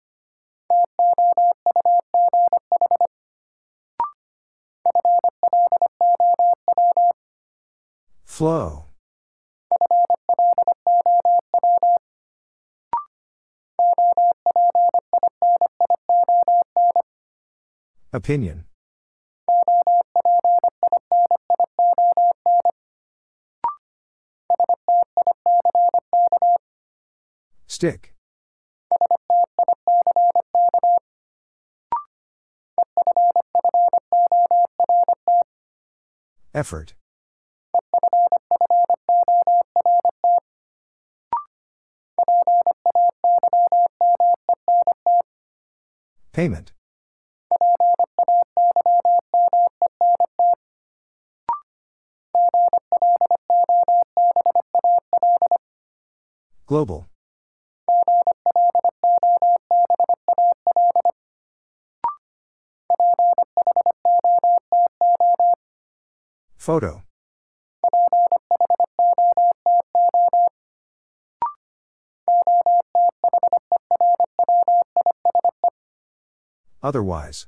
[8.24, 8.86] Flow.
[18.12, 18.64] Opinion.
[27.68, 28.13] Stick.
[36.54, 36.94] Effort.
[46.32, 46.72] Payment.
[56.66, 57.08] Global.
[66.64, 67.02] Photo.
[76.82, 77.46] Otherwise.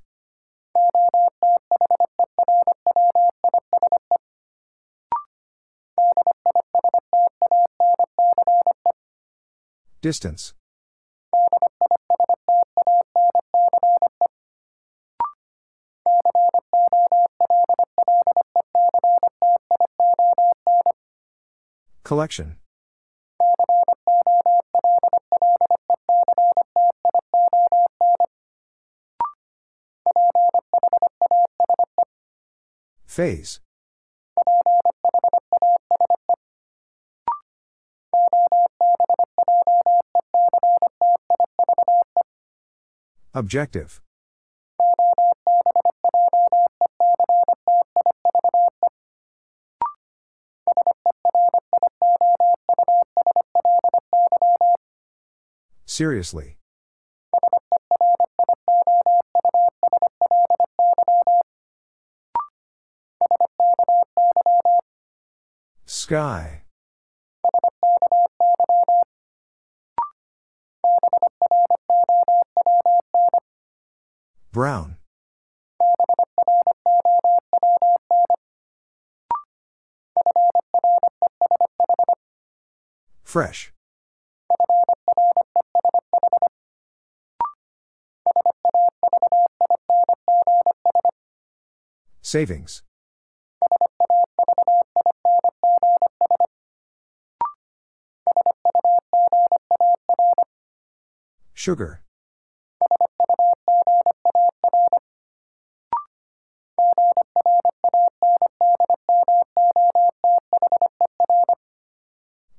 [10.03, 10.53] Distance.
[22.07, 22.55] Collection.
[33.07, 33.59] Phase.
[43.35, 44.01] Objective.
[55.97, 56.59] Seriously.
[65.87, 66.65] Sky.
[74.53, 74.99] Brown.
[83.25, 83.73] Fresh.
[92.27, 92.83] Savings.
[101.55, 102.03] Sugar.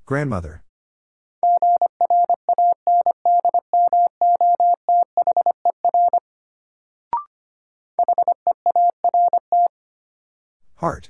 [0.05, 0.63] Grandmother.
[10.77, 11.09] Heart.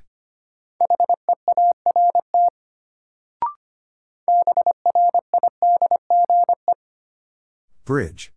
[7.84, 8.32] Bridge.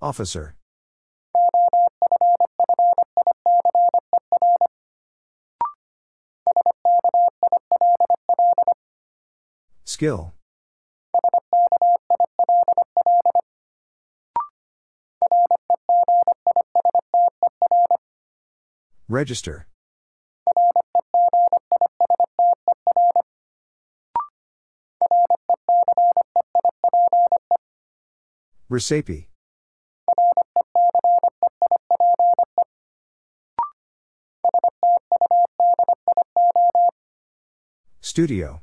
[0.00, 0.54] Officer.
[9.84, 10.32] Skill.
[19.10, 19.66] Register.
[28.68, 29.28] Recipe.
[38.00, 38.62] Studio.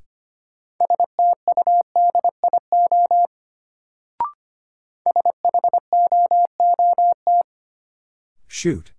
[8.47, 8.96] Shoot.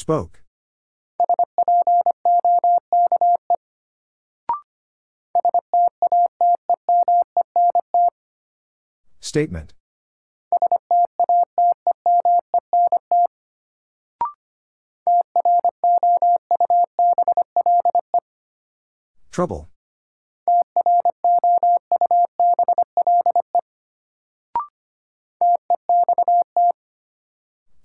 [0.00, 0.40] Spoke.
[9.20, 9.74] Statement.
[19.30, 19.68] Trouble.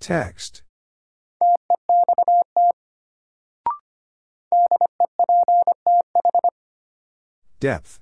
[0.00, 0.62] Text.
[7.58, 8.00] Depth.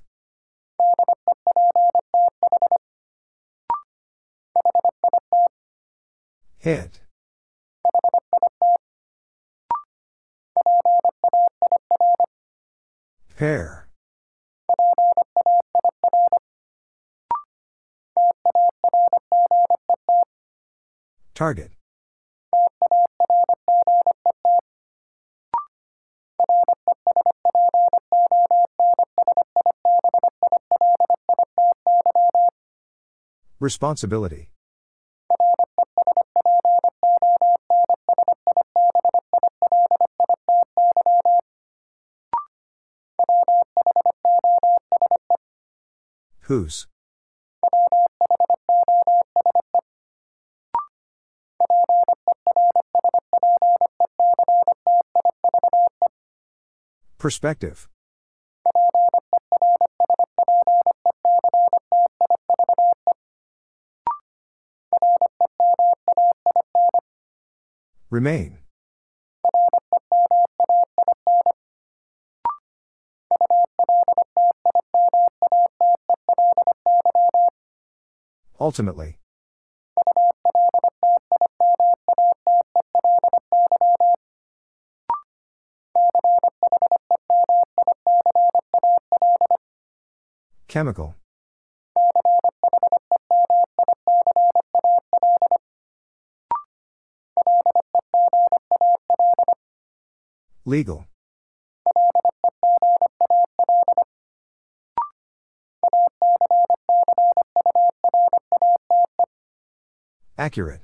[6.59, 6.99] Hit.
[13.37, 13.87] Pair.
[21.33, 21.74] Target.
[33.65, 34.49] Responsibility.
[46.41, 46.85] Whose?
[57.17, 57.87] Perspective.
[68.15, 68.59] Remain.
[78.57, 79.17] Ultimately.
[90.69, 91.15] Chemical.
[100.65, 101.05] Legal.
[110.37, 110.81] Accurate.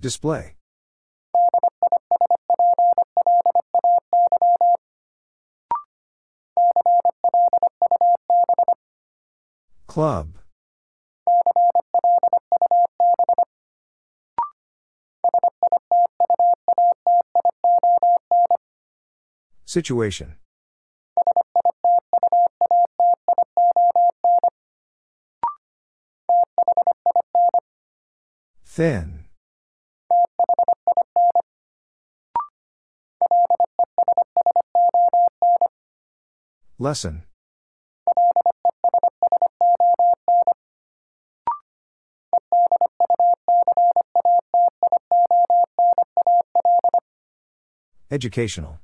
[0.00, 0.55] Display.
[9.96, 10.28] Club.
[19.64, 20.36] Situation.
[28.66, 29.24] Thin.
[36.78, 37.22] Lesson.
[48.16, 48.78] Educational.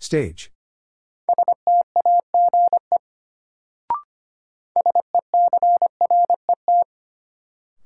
[0.00, 0.50] Stage.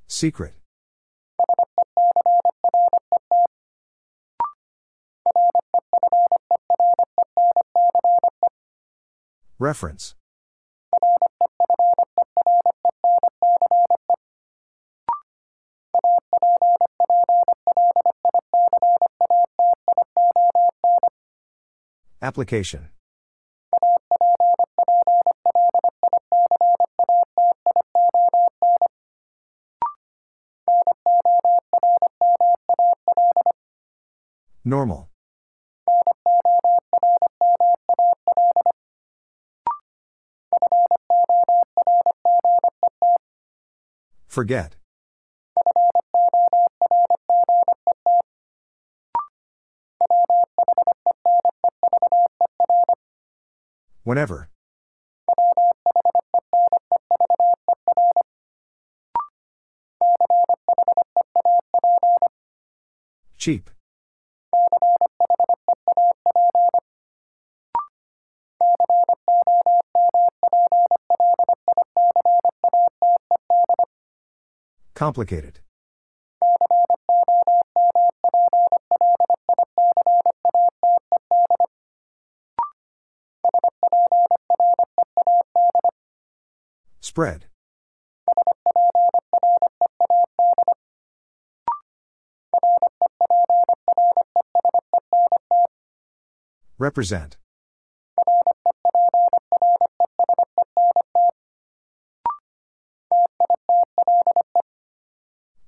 [0.06, 0.54] Secret.
[9.58, 10.14] Reference.
[22.24, 22.88] Application.
[34.64, 35.10] Normal.
[44.26, 44.76] Forget.
[54.14, 54.48] Whenever.
[63.38, 63.70] Cheap.
[74.94, 75.63] Complicated.
[87.14, 87.44] Spread.
[96.76, 97.36] Represent.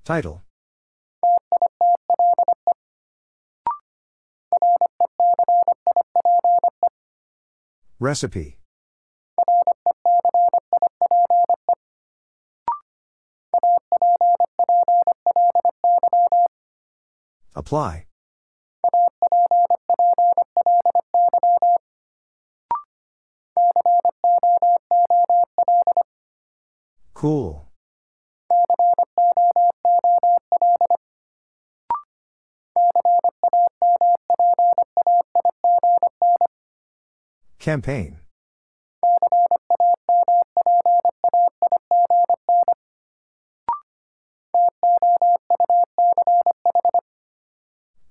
[0.03, 0.43] Title.
[8.01, 8.57] Recipe.
[17.67, 18.05] Apply.
[27.13, 27.67] Cool.
[37.59, 38.26] Campaign.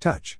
[0.06, 0.38] Touch.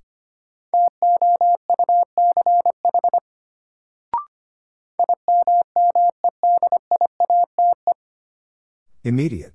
[9.02, 9.55] Immediate.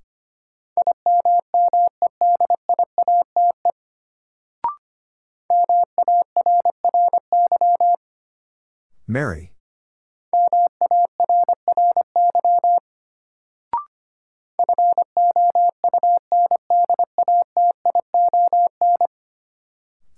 [9.08, 9.51] Mary.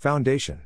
[0.03, 0.59] Foundation.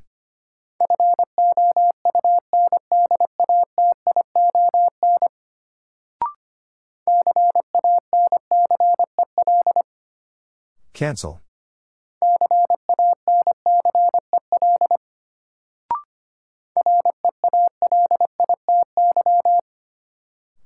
[10.93, 11.39] Cancel.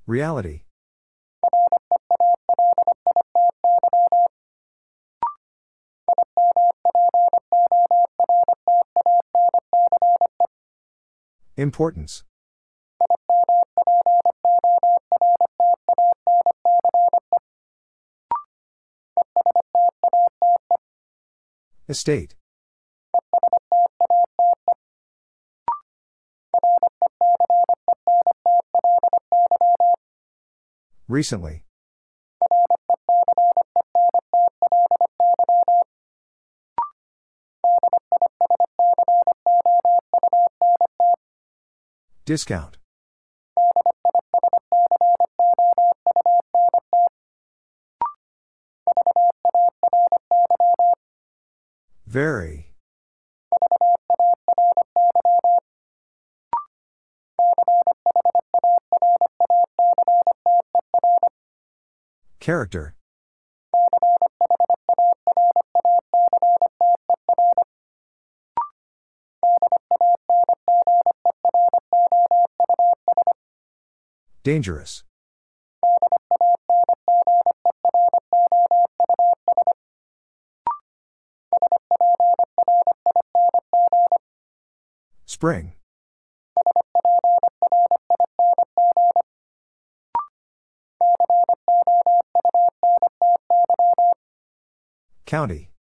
[0.08, 0.64] Reality.
[11.62, 12.24] Importance.
[21.88, 22.36] Estate.
[31.08, 31.64] Recently.
[42.24, 42.78] Discount.
[52.06, 52.74] Very.
[62.40, 62.96] Character.
[74.44, 75.04] Dangerous.
[85.26, 85.74] Spring.
[95.26, 95.71] County.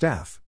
[0.00, 0.40] Staff.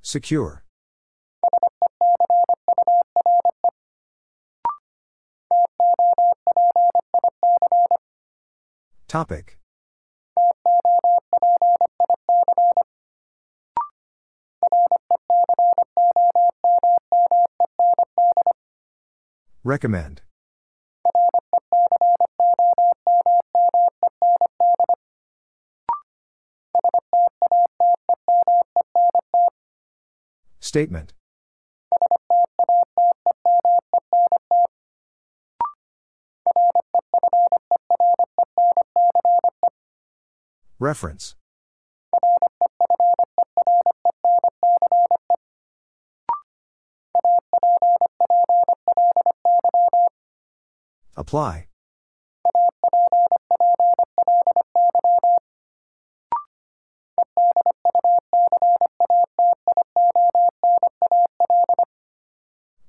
[0.00, 0.64] Secure.
[9.06, 9.58] Topic.
[19.62, 20.22] Recommend.
[30.70, 31.14] Statement.
[40.78, 41.34] Reference.
[51.16, 51.69] Apply.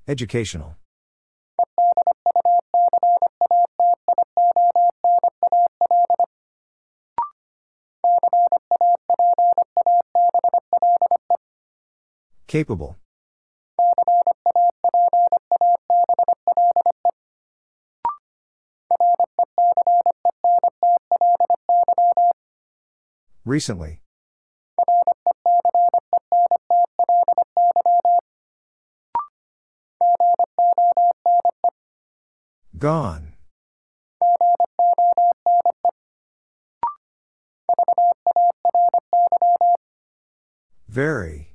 [0.08, 0.74] Educational.
[12.48, 12.98] Capable.
[23.44, 24.01] Recently.
[32.82, 33.34] Gone.
[40.88, 41.54] Very.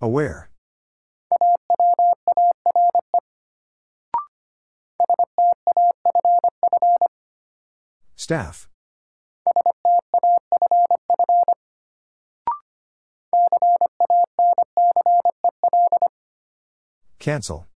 [0.00, 0.50] Aware.
[8.16, 8.71] Staff.
[17.22, 17.68] Cancel.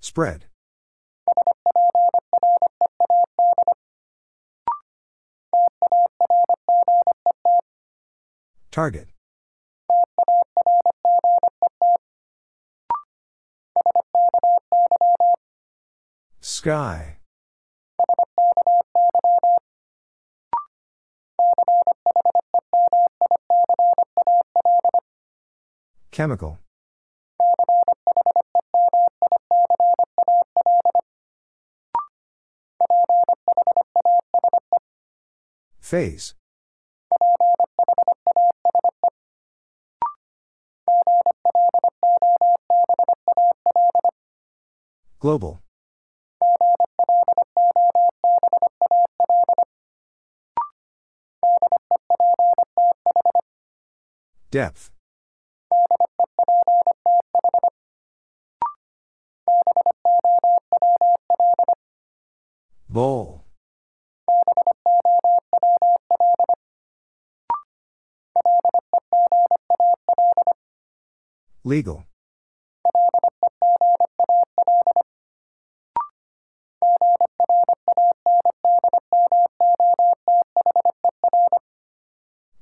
[0.00, 0.46] Spread.
[8.70, 9.08] Target.
[16.40, 17.18] Sky.
[26.14, 26.60] Chemical.
[35.80, 36.34] Phase.
[45.18, 45.62] Global.
[54.52, 54.92] Depth.
[62.94, 63.44] Bowl.
[71.74, 72.04] Legal.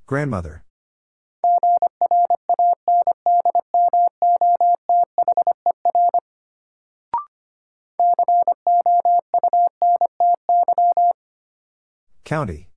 [0.06, 0.64] Grandmother.
[12.24, 12.71] County.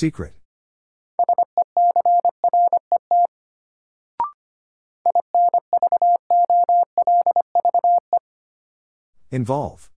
[0.00, 0.32] Secret.
[9.30, 9.90] Involve.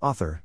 [0.00, 0.44] Author.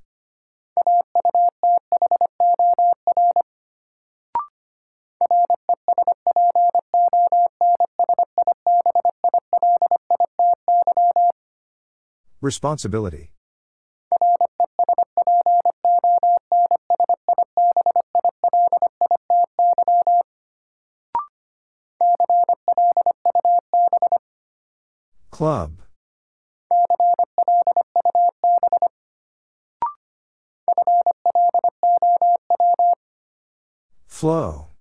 [12.42, 13.32] Responsibility.
[25.32, 25.82] Club.
[34.08, 34.77] Flow.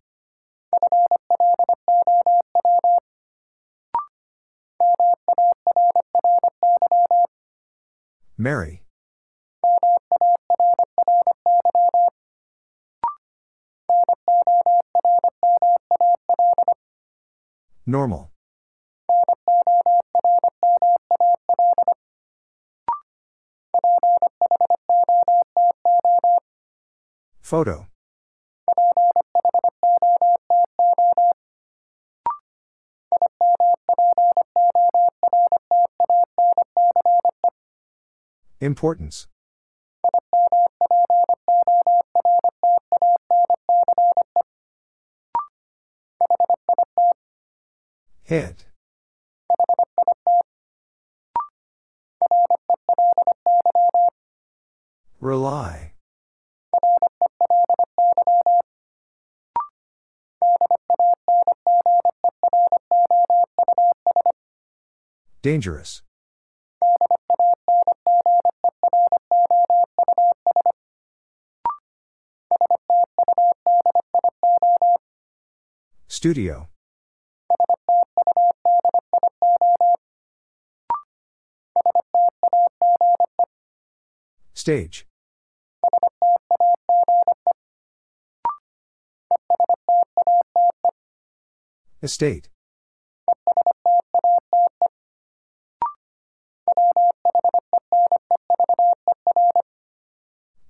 [8.46, 8.80] Mary.
[17.86, 18.30] Normal.
[27.40, 27.88] Photo.
[38.66, 39.28] Importance.
[48.24, 48.66] Hit.
[55.20, 55.92] Rely.
[65.42, 66.02] Dangerous.
[76.16, 76.68] Studio.
[84.54, 85.06] Stage.
[92.02, 92.48] Estate.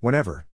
[0.01, 0.46] Whenever.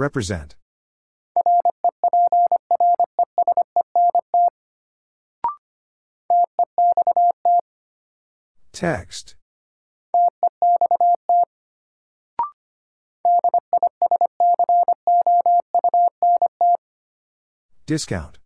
[0.00, 0.56] Represent.
[8.72, 9.34] Text.
[17.84, 18.39] Discount.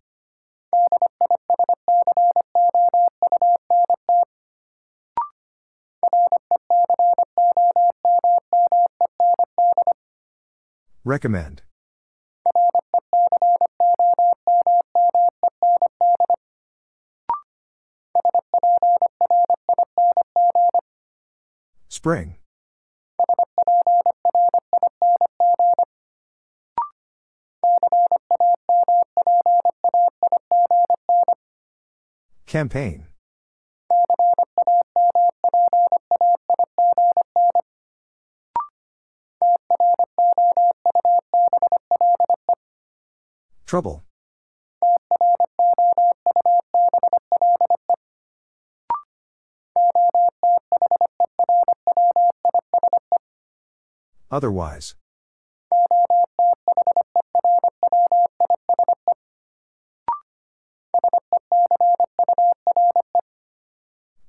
[11.05, 11.61] Recommend.
[21.89, 22.37] Spring.
[32.47, 33.05] Campaign.
[43.65, 44.03] Trouble.
[54.29, 54.95] Otherwise.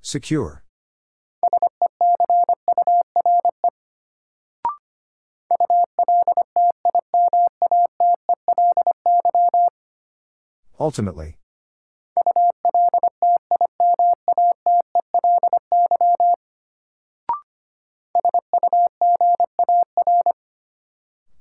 [0.00, 0.65] Secure.
[10.86, 11.36] Ultimately.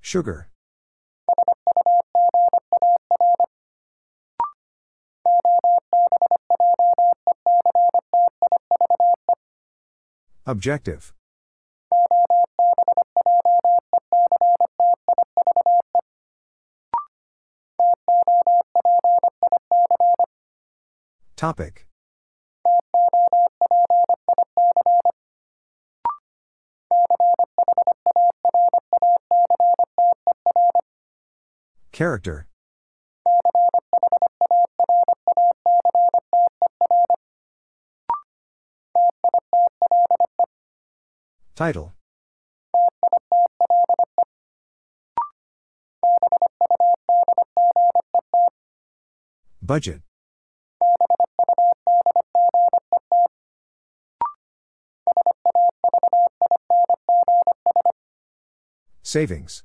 [0.01, 0.49] Sugar.
[10.47, 11.13] Objective.
[21.45, 21.85] Topic.
[31.91, 32.47] Character.
[41.53, 41.93] Title.
[49.61, 50.04] Budget.
[59.15, 59.63] Savings.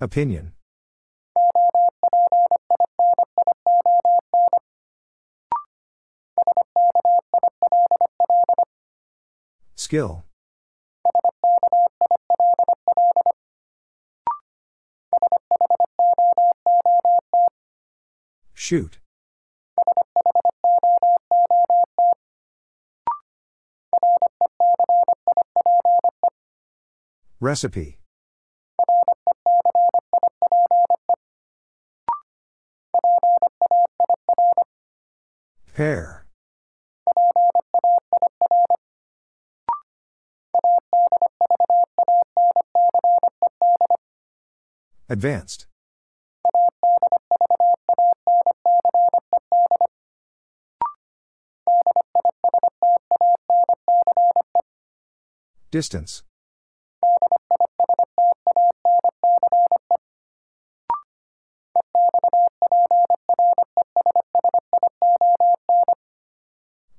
[0.00, 0.52] Opinion.
[9.74, 10.22] Skill.
[18.54, 18.98] Shoot.
[27.44, 27.98] Recipe.
[35.74, 36.24] Pair.
[45.10, 45.66] Advanced.
[55.70, 56.22] Distance.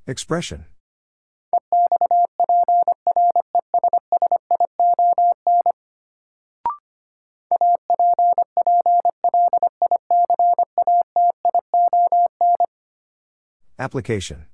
[0.07, 0.65] Expression.
[13.79, 14.45] Application.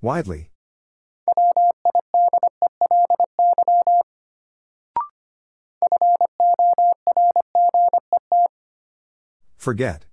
[0.00, 0.50] Widely.
[9.66, 10.06] Forget.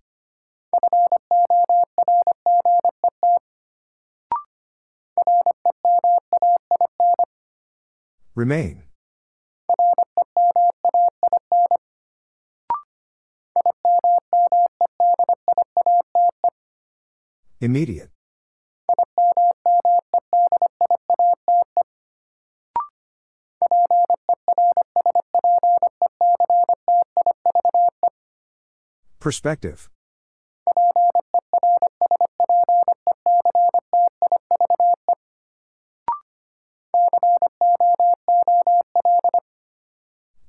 [8.34, 8.82] Remain.
[17.62, 18.13] Immediate.
[29.24, 29.90] Perspective.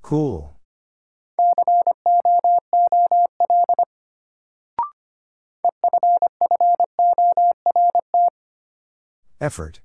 [0.02, 0.56] Cool.
[9.40, 9.82] Effort.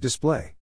[0.00, 0.54] Display.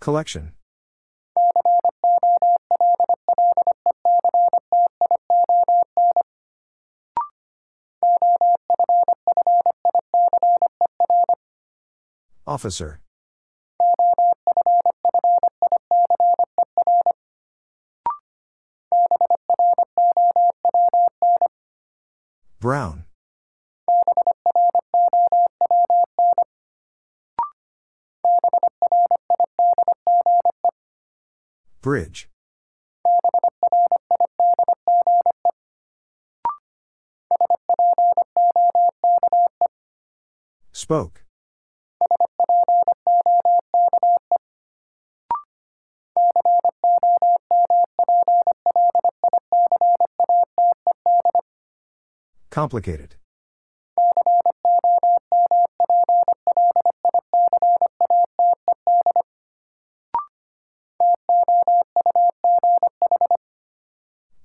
[0.00, 0.52] Collection.
[12.46, 13.00] Officer.
[52.54, 53.16] Complicated.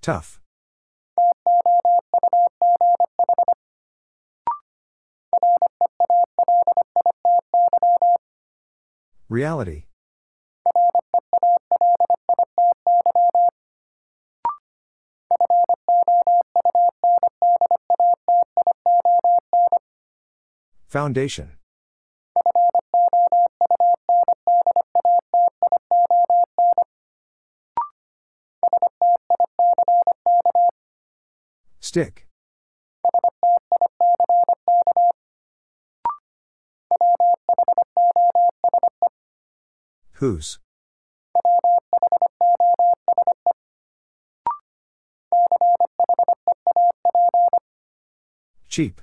[0.01, 0.39] Tough.
[9.29, 9.83] Reality.
[20.89, 21.51] Foundation.
[31.79, 32.25] Stick.
[40.13, 40.57] Whose?
[48.67, 49.01] Cheap.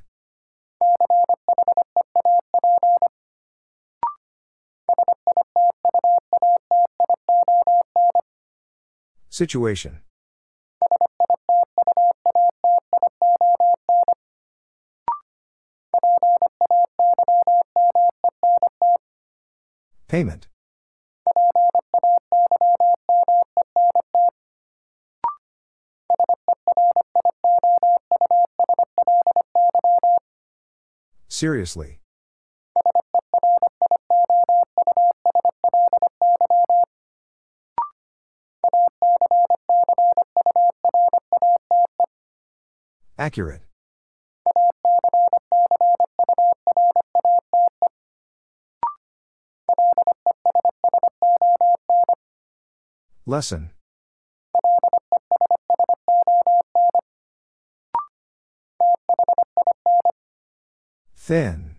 [9.36, 10.00] Situation.
[20.08, 20.48] Payment.
[31.28, 32.00] Seriously.
[43.27, 43.62] Accurate.
[53.27, 53.73] Lesson.
[61.16, 61.78] Thin.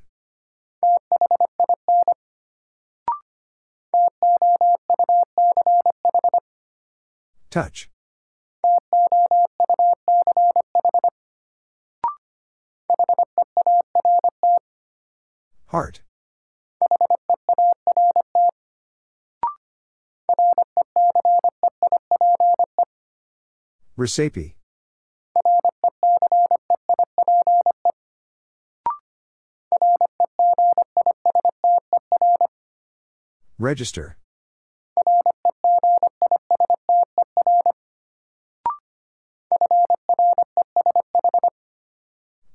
[7.49, 7.90] Touch.
[15.77, 16.01] Heart.
[23.95, 24.55] Recipe.
[33.59, 34.17] Register.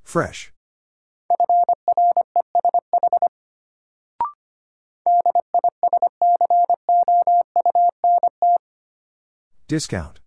[0.02, 0.51] Fresh.
[9.72, 10.20] Discount.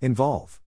[0.00, 0.60] Involve.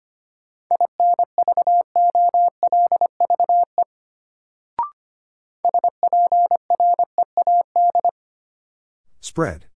[9.21, 9.67] Spread.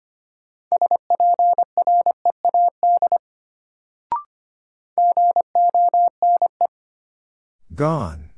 [7.76, 8.33] Gone.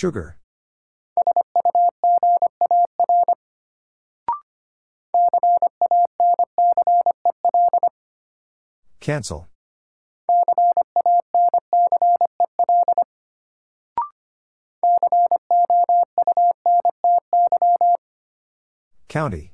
[0.00, 0.38] Sugar.
[8.98, 9.46] Cancel.
[19.08, 19.52] County.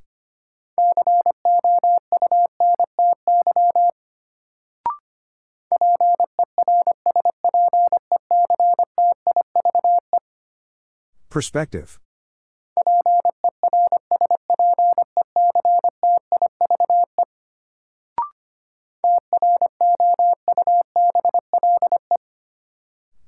[11.37, 11.99] Perspective.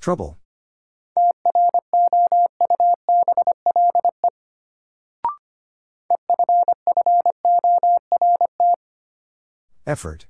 [0.00, 0.38] Trouble.
[9.86, 10.24] Effort.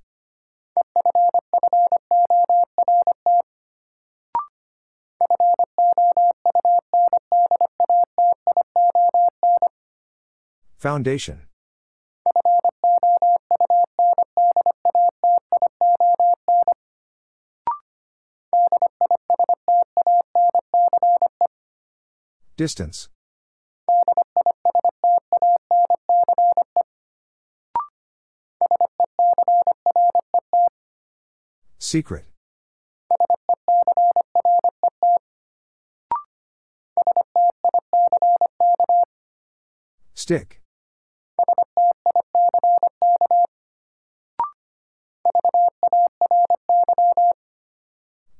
[10.78, 11.40] Foundation.
[22.56, 23.08] Distance.
[31.80, 32.24] Secret.
[40.14, 40.60] Stick.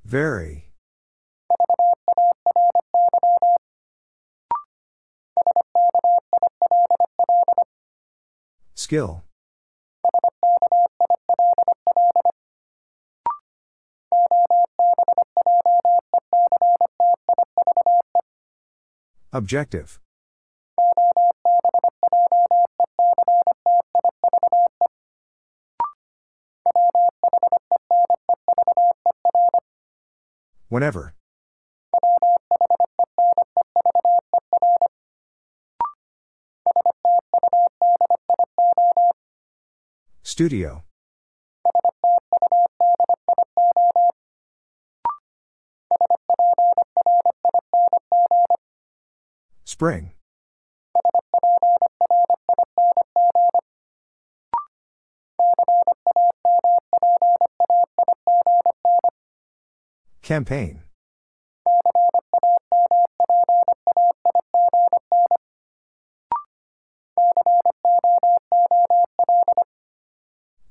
[0.08, 0.64] Very.
[8.74, 9.22] Skill.
[19.30, 20.00] Objective.
[30.78, 31.12] Whenever.
[40.22, 40.84] Studio.
[49.64, 50.12] Spring.
[60.28, 60.82] Campaign.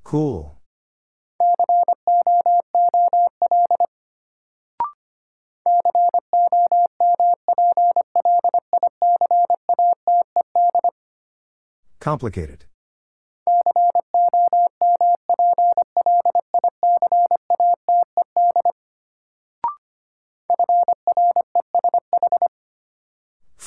[0.03, 0.59] Cool.
[11.99, 12.65] Complicated.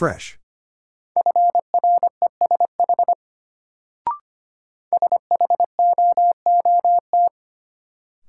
[0.00, 0.38] Fresh.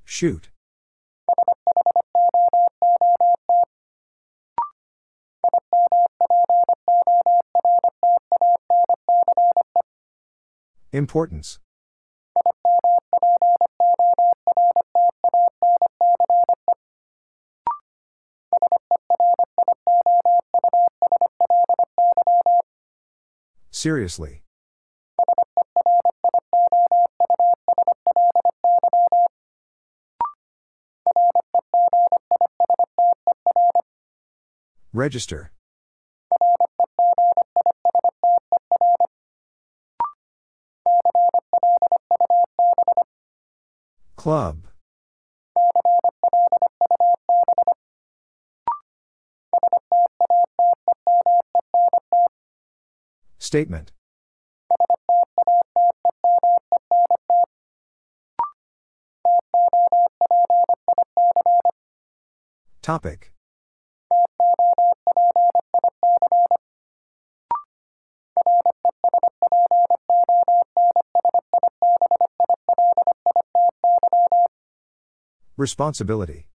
[0.03, 0.49] Shoot.
[10.91, 11.59] Importance.
[23.81, 24.43] Seriously.
[34.93, 35.51] Register.
[44.15, 44.70] Club.
[53.51, 53.91] Statement.
[62.81, 63.33] Topic.
[75.57, 76.50] Responsibility.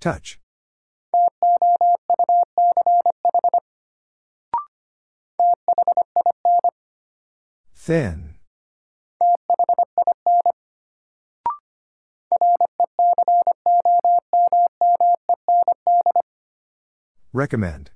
[0.00, 0.38] Touch.
[7.74, 8.34] Thin.
[17.32, 17.90] Recommend.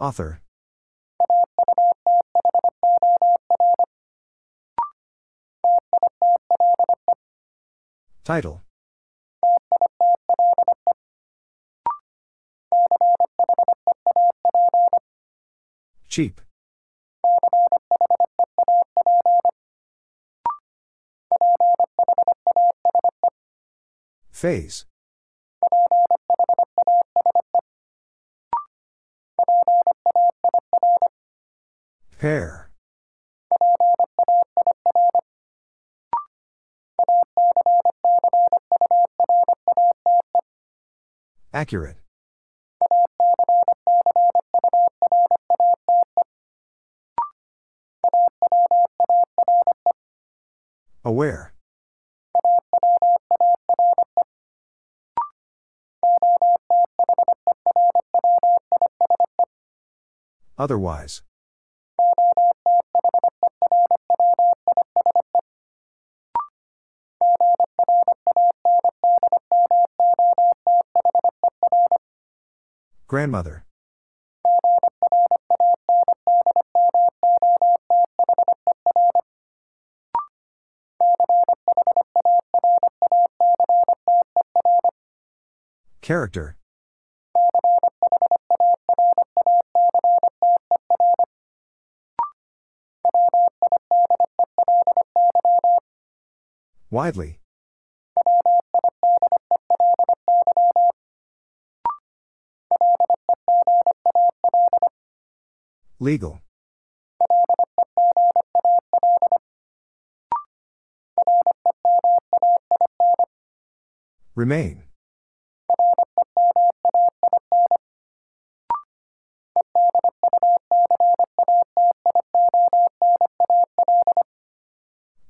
[0.00, 0.40] Author.
[8.28, 8.62] Title.
[16.10, 16.42] Cheap.
[24.30, 24.84] Phase.
[32.18, 32.67] Pair.
[41.58, 41.96] Accurate.
[51.04, 51.52] Aware.
[60.56, 61.22] Otherwise.
[73.08, 73.64] Grandmother.
[86.02, 86.56] Character.
[96.90, 97.40] Widely.
[106.00, 106.40] Legal.
[114.36, 114.84] Remain.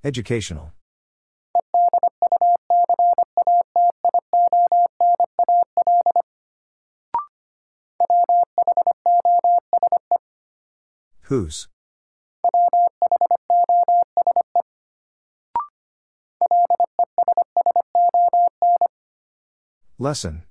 [0.05, 0.73] Educational.
[11.29, 11.69] Whose?
[19.99, 20.45] Lesson.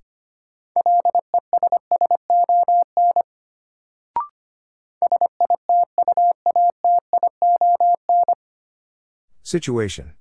[9.41, 10.13] Situation.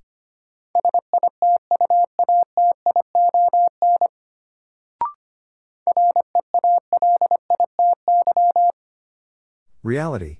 [9.83, 10.39] Reality.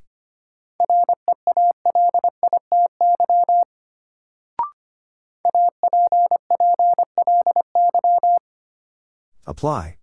[9.58, 9.98] Apply.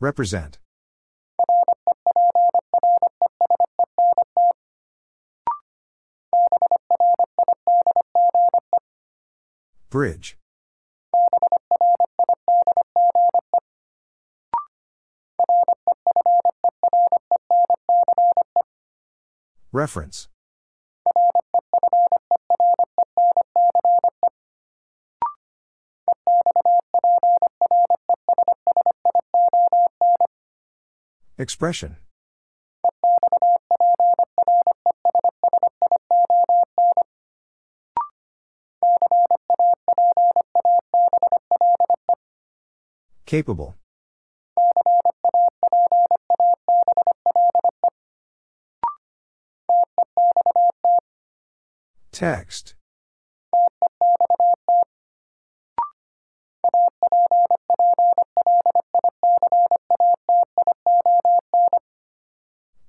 [0.00, 0.58] Represent.
[9.90, 10.38] Bridge.
[19.74, 20.28] Reference.
[31.36, 31.96] Expression.
[43.26, 43.74] Capable.
[52.14, 52.76] Text.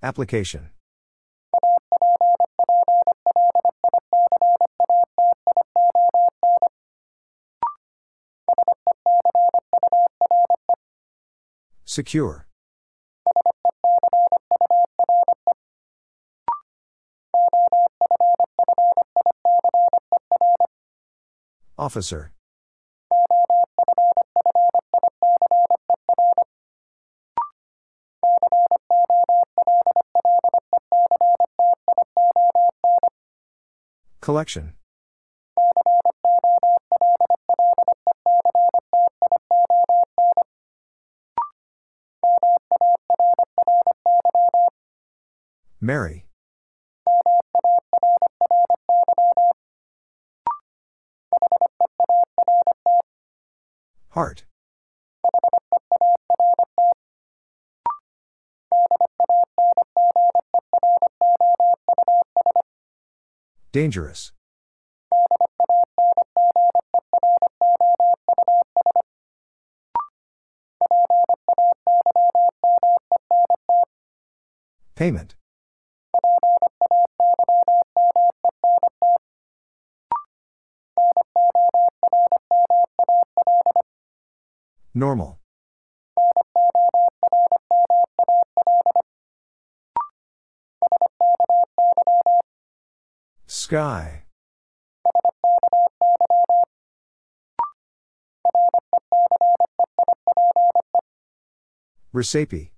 [0.03, 0.69] Application.
[11.83, 12.44] Secure.
[21.85, 22.31] Officer.
[34.19, 34.73] Collection.
[45.79, 46.24] Mary.
[54.15, 54.45] Heart.
[63.73, 64.31] Dangerous.
[74.95, 75.34] Payment.
[84.97, 85.39] Normal.
[93.45, 94.23] Sky.
[102.13, 102.71] Recipe.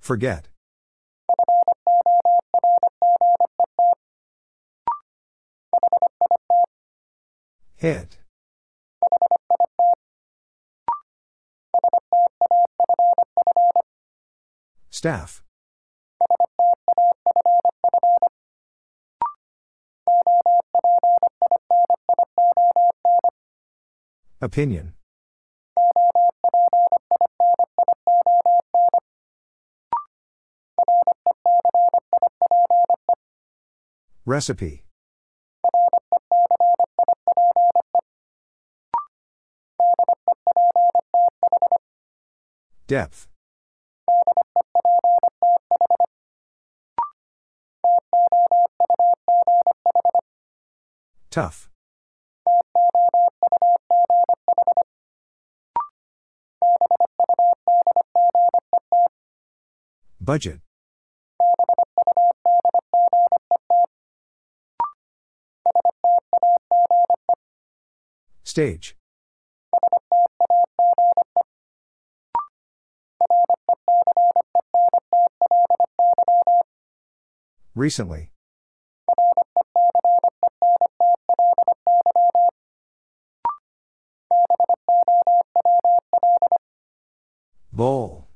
[0.00, 0.51] Forget.
[7.82, 8.16] Hit.
[14.90, 15.42] Staff.
[24.40, 24.94] Opinion.
[34.24, 34.81] Recipe.
[42.86, 43.28] Depth.
[51.30, 51.70] Tough.
[60.20, 60.60] Budget.
[68.44, 68.96] Stage.
[77.82, 78.30] Recently.
[87.72, 88.28] Bowl.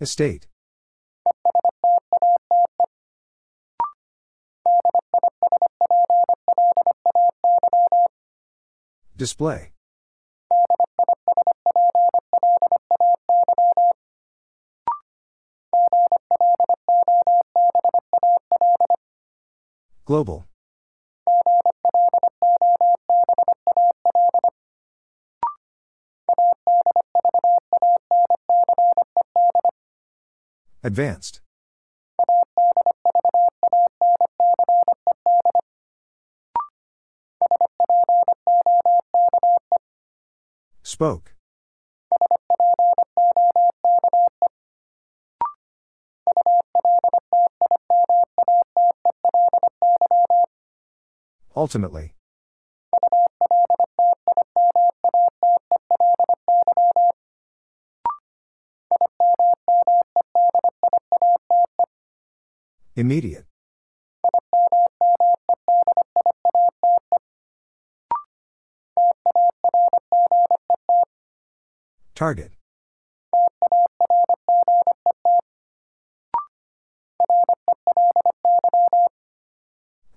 [0.00, 0.46] Estate.
[9.14, 9.72] Display.
[20.12, 20.44] Global.
[30.82, 31.40] Advanced.
[40.82, 41.32] Spoke.
[51.62, 52.12] Ultimately.
[62.96, 63.46] Immediate.
[72.16, 72.50] Target.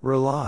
[0.01, 0.44] Rely.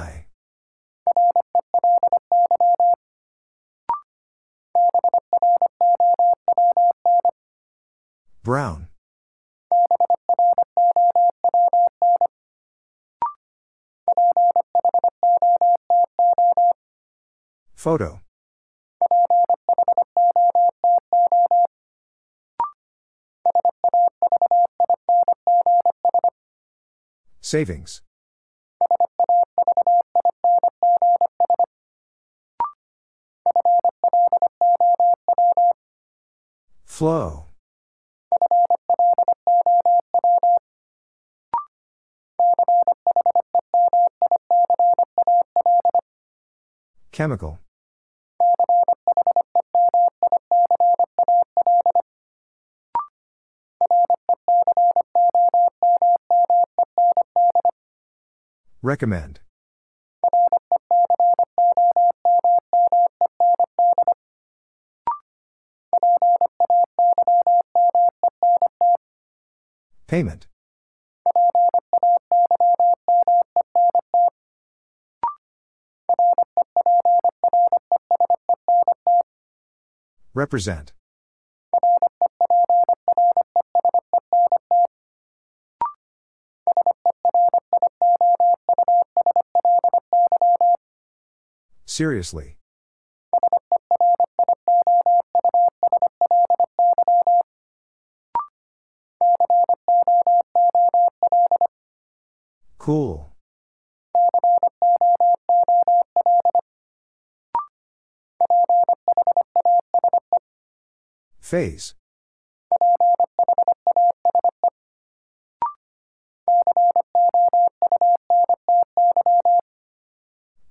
[17.88, 18.20] Photo
[27.40, 28.02] Savings.
[36.84, 37.46] Flow.
[47.14, 47.60] Chemical.
[58.88, 59.42] Recommend.
[70.08, 70.48] Payment.
[80.34, 80.94] Represent.
[91.98, 92.58] Seriously.
[102.78, 103.34] Cool.
[111.40, 111.96] Phase.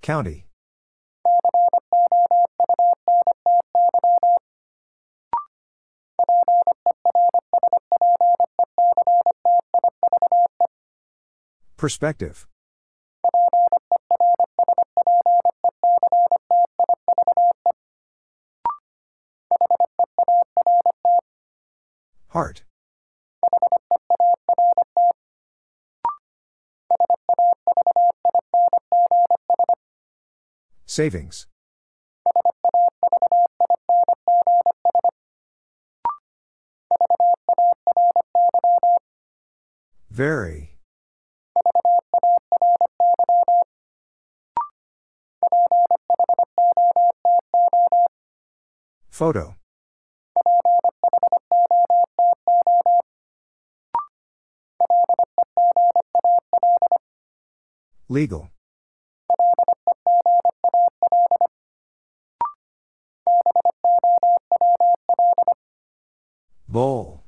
[0.03, 0.47] County.
[11.87, 12.49] Perspective.
[22.31, 22.65] Heart.
[30.87, 31.47] Savings.
[40.11, 40.76] Very.
[49.17, 49.57] Photo.
[58.11, 58.51] Legal.
[66.69, 67.25] Bowl.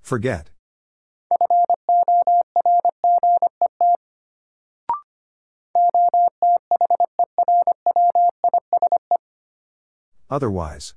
[0.00, 0.57] Forget.
[10.30, 10.94] Otherwise.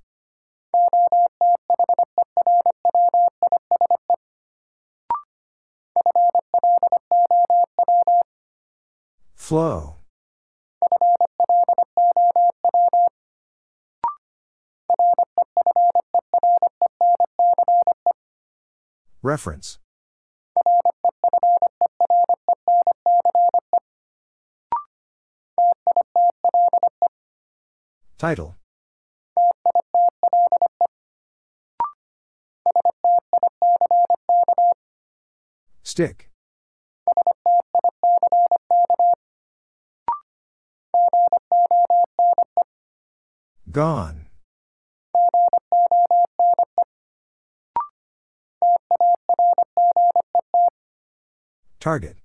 [9.35, 9.95] Flow.
[19.21, 19.77] Reference.
[28.17, 28.55] Title.
[36.01, 36.31] Stick.
[43.71, 44.25] Gone.
[51.79, 52.17] Target.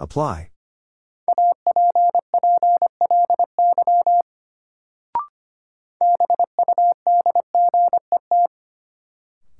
[0.00, 0.53] Apply.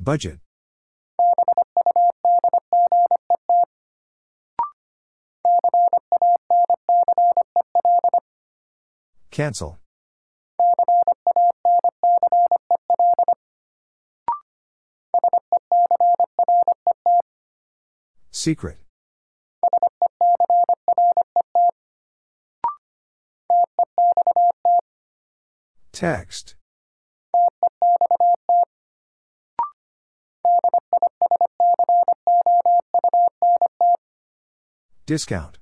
[0.05, 0.39] Budget.
[9.31, 9.79] Cancel.
[18.31, 18.77] Secret.
[25.93, 26.57] Text.
[35.07, 35.59] Discount.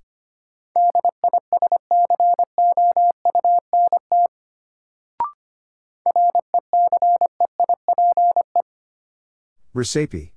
[9.75, 10.33] Recipe.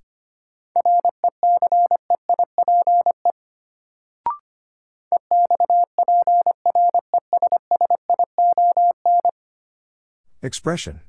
[10.42, 11.02] Expression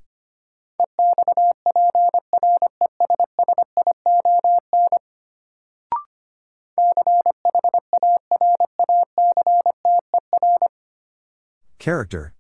[11.87, 12.35] Character.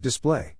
[0.00, 0.54] Display.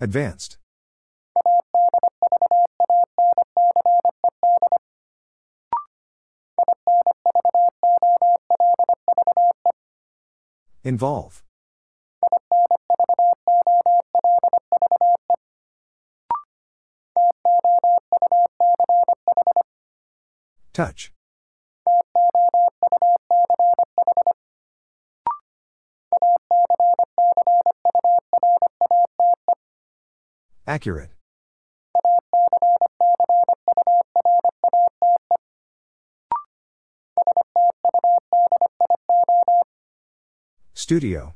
[0.00, 0.61] Advanced.
[10.84, 11.42] Involve.
[20.72, 21.12] Touch.
[30.66, 31.10] Accurate.
[40.82, 41.34] Studio.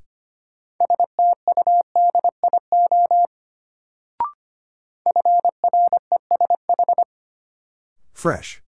[8.12, 8.60] Fresh.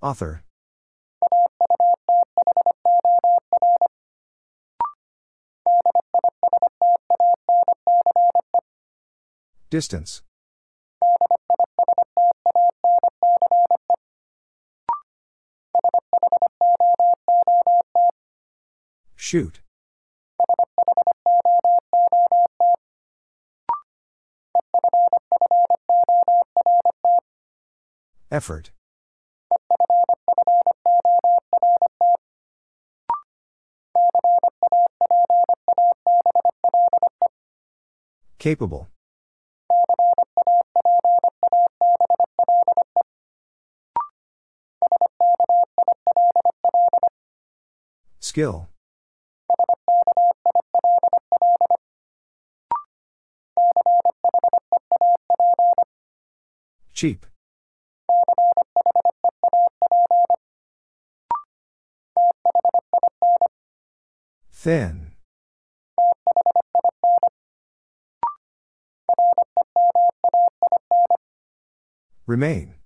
[0.00, 0.42] Author.
[9.68, 10.22] Distance.
[19.26, 19.58] Shoot.
[28.30, 28.70] Effort.
[38.38, 38.86] Capable.
[48.20, 48.68] Skill.
[56.96, 57.26] Cheap.
[64.50, 65.12] Thin.
[72.26, 72.76] Remain.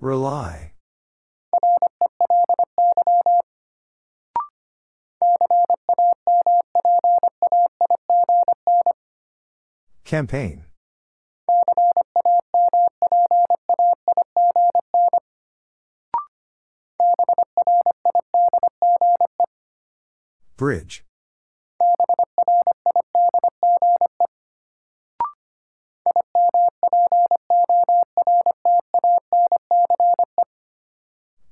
[0.00, 0.72] Rely.
[10.10, 10.64] Campaign.
[20.56, 21.04] Bridge.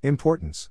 [0.02, 0.68] Importance.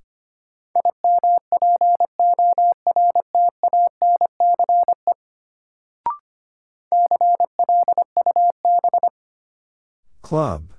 [10.28, 10.74] Club.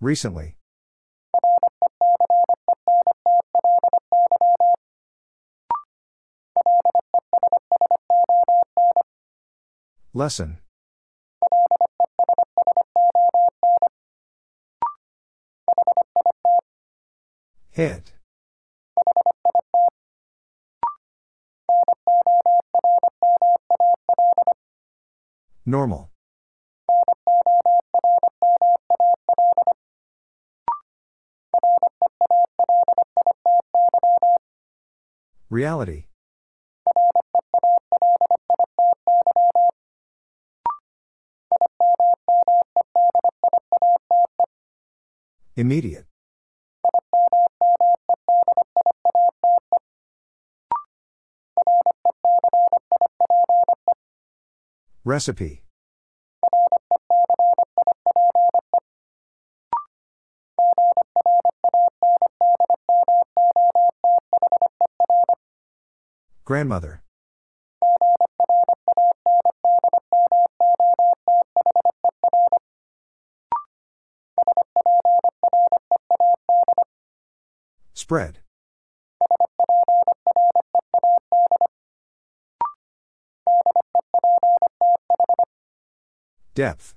[0.00, 0.54] Recently.
[10.12, 10.58] Lesson.
[17.72, 18.12] Hit.
[25.66, 26.10] Normal.
[35.48, 36.08] Reality.
[45.56, 46.13] Immediate.
[55.04, 55.62] Recipe.
[66.46, 67.02] Grandmother.
[77.92, 78.43] Spread.
[86.54, 86.94] Depth.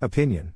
[0.00, 0.54] Opinion.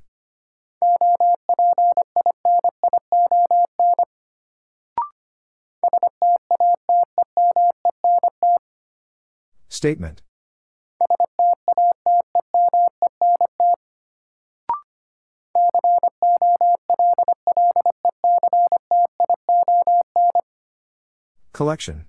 [9.67, 10.21] Statement.
[21.55, 22.03] Collection.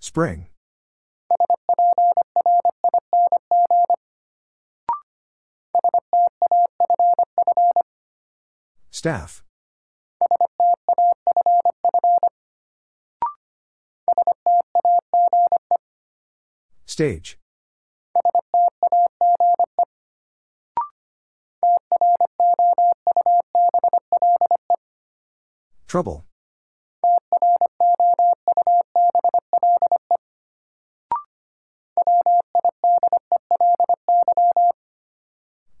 [0.00, 0.48] Spring.
[8.90, 9.44] Staff.
[16.86, 17.38] Stage.
[25.96, 26.26] Trouble.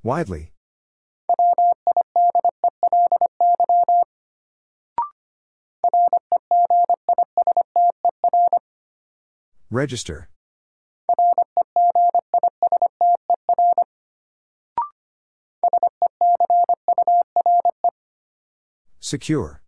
[0.02, 0.52] Widely.
[9.70, 10.30] Register.
[18.98, 19.60] Secure.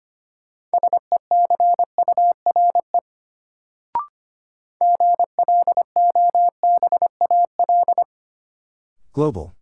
[9.19, 9.57] Global.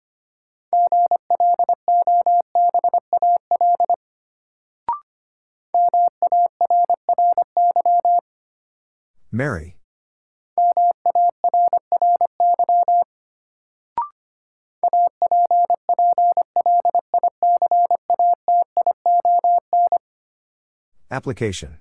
[9.33, 9.78] Mary.
[21.10, 21.78] Application.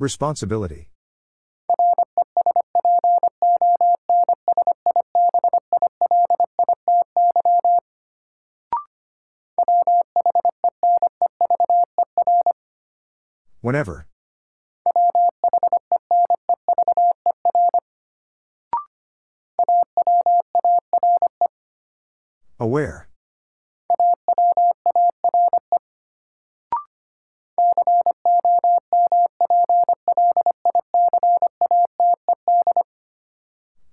[0.00, 0.88] Responsibility.
[13.60, 14.06] Whenever.
[22.60, 23.07] Aware.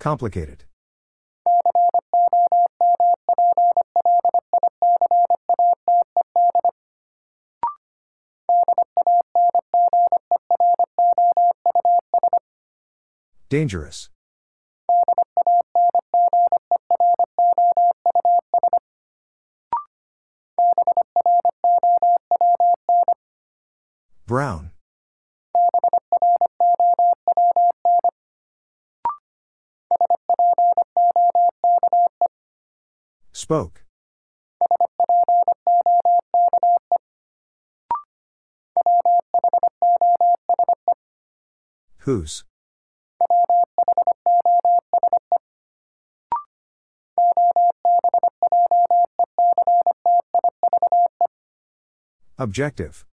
[0.06, 0.66] Complicated.
[13.50, 14.10] Dangerous.
[24.28, 24.75] Brown.
[33.46, 33.84] Spoke.
[42.00, 42.44] Whose?
[52.40, 53.06] Objective.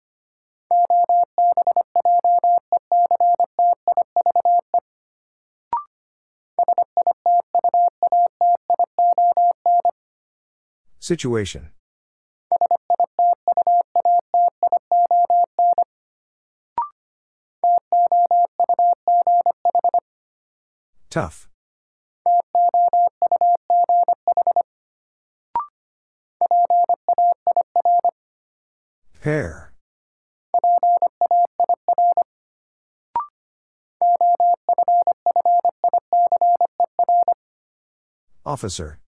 [11.03, 11.71] Situation.
[21.11, 21.49] Tough.
[29.21, 29.73] Pair.
[38.47, 39.02] Officer.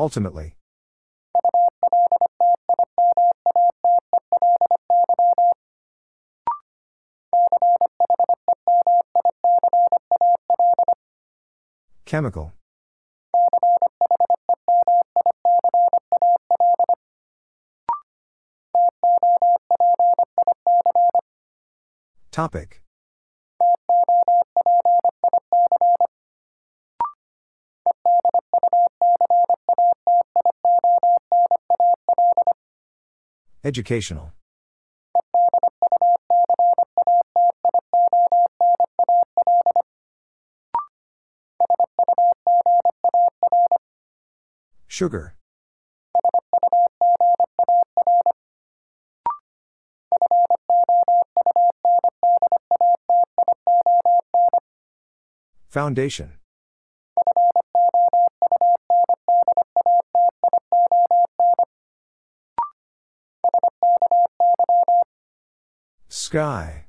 [0.00, 0.54] Ultimately.
[12.06, 12.54] Chemical.
[22.30, 22.80] Topic.
[33.62, 34.32] Educational.
[44.88, 45.34] Sugar.
[55.68, 56.39] Foundation.
[66.30, 66.84] Sky.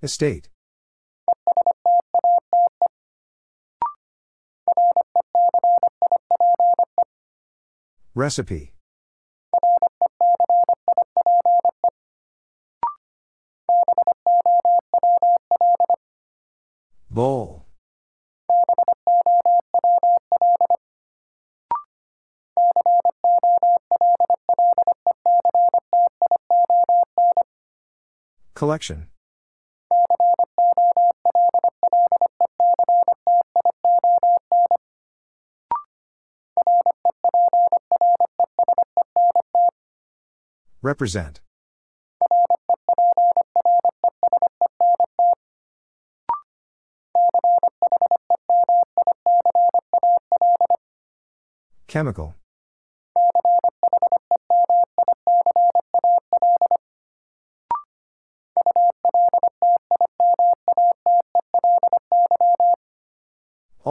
[0.00, 0.50] Estate.
[8.14, 8.72] Recipe.
[17.10, 17.64] Bowl.
[28.64, 29.08] Collection.
[40.80, 41.42] Represent.
[51.86, 52.34] Chemical.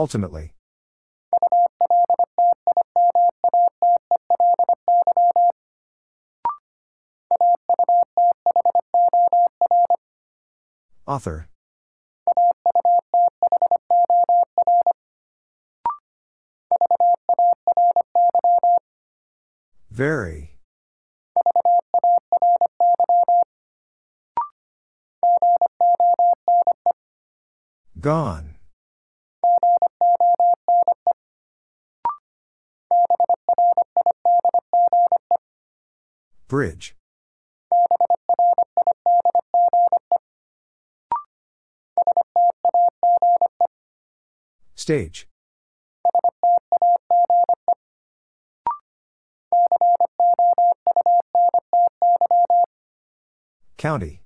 [0.04, 0.52] Ultimately.
[11.06, 11.48] Author.
[19.90, 20.58] Very.
[27.98, 28.53] Gone.
[36.54, 36.94] Bridge.
[44.76, 45.26] Stage.
[53.76, 54.22] County.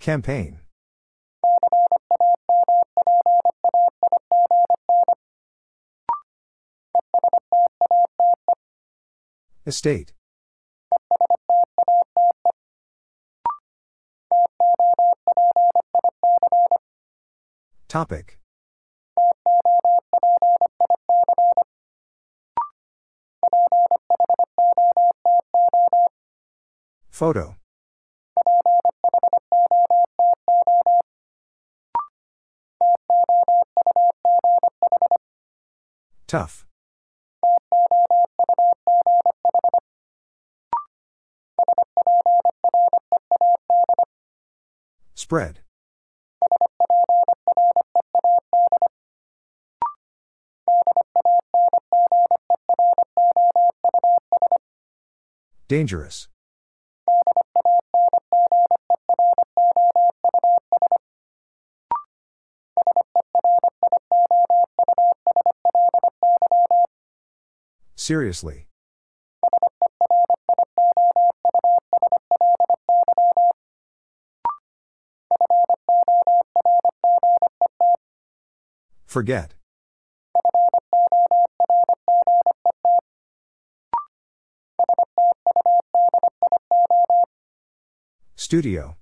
[0.00, 0.60] Campaign.
[9.66, 10.12] Estate.
[17.88, 18.38] Topic.
[27.10, 27.56] Photo.
[36.28, 36.65] Tough.
[45.26, 45.58] Spread.
[55.66, 56.28] Dangerous.
[67.96, 68.65] Seriously.
[79.06, 79.54] Forget.
[88.36, 88.96] Studio.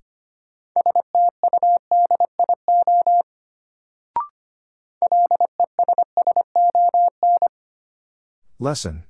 [8.59, 9.05] Lesson.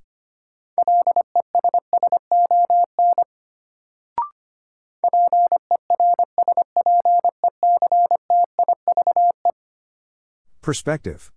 [10.64, 11.30] Perspective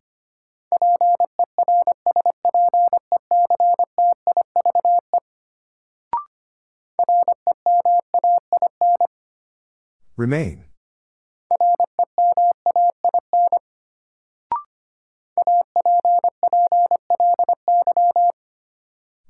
[10.15, 10.63] Remain.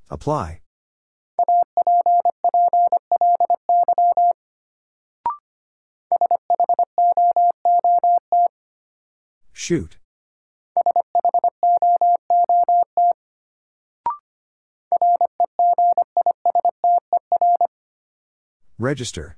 [0.08, 0.60] Apply.
[9.68, 9.98] Shoot.
[18.78, 19.36] Register.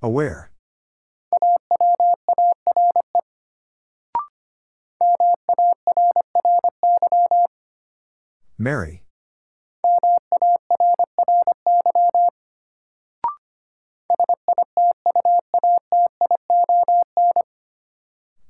[0.00, 0.52] Aware.
[8.56, 8.97] Mary.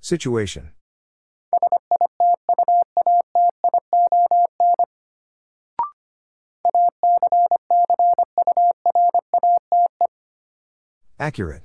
[0.09, 0.71] Situation.
[11.21, 11.65] Accurate.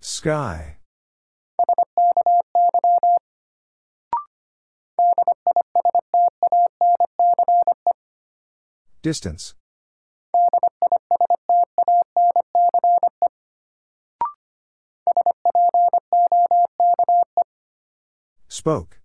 [0.00, 0.76] Sky.
[9.02, 9.56] Distance.
[18.64, 18.96] Spoke.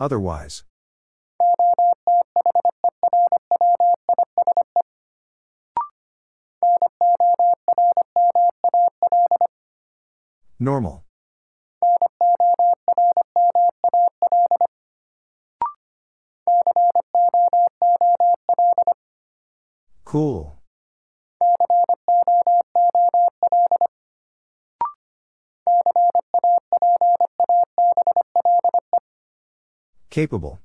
[0.00, 0.64] Otherwise.
[10.58, 11.05] Normal.
[20.16, 20.56] Cool.
[30.08, 30.58] Capable.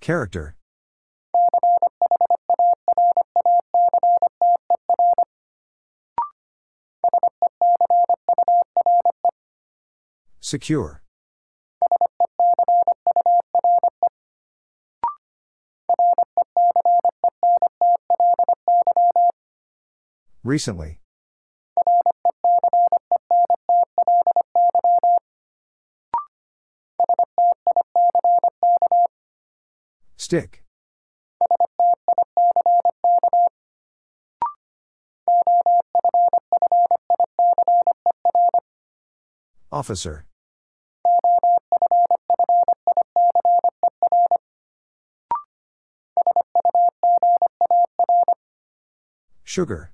[0.00, 0.54] Character.
[10.52, 11.00] Secure.
[20.44, 21.00] Recently.
[30.18, 30.62] Stick.
[39.72, 40.26] Officer.
[49.52, 49.92] Sugar.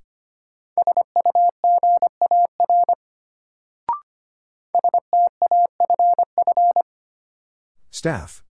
[7.90, 8.44] Staff.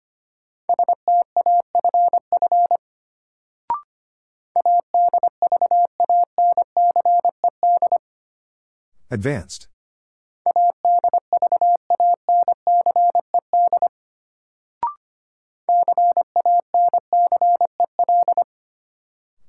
[9.12, 9.68] Advanced.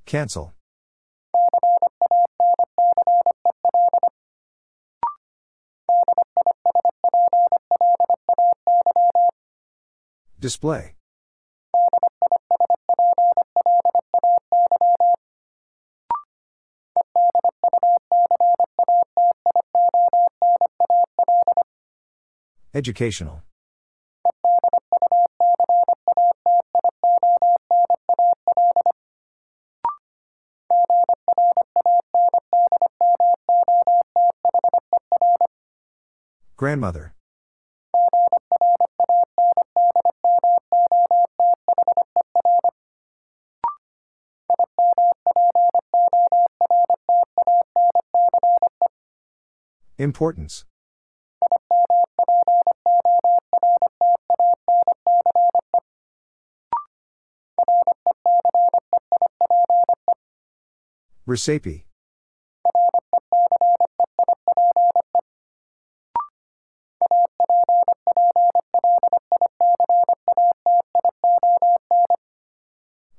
[0.06, 0.57] Cancel.
[10.40, 10.94] Display.
[22.74, 23.42] Educational.
[36.56, 37.17] Grandmother.
[50.00, 50.66] Importance.
[61.26, 61.88] Recipe.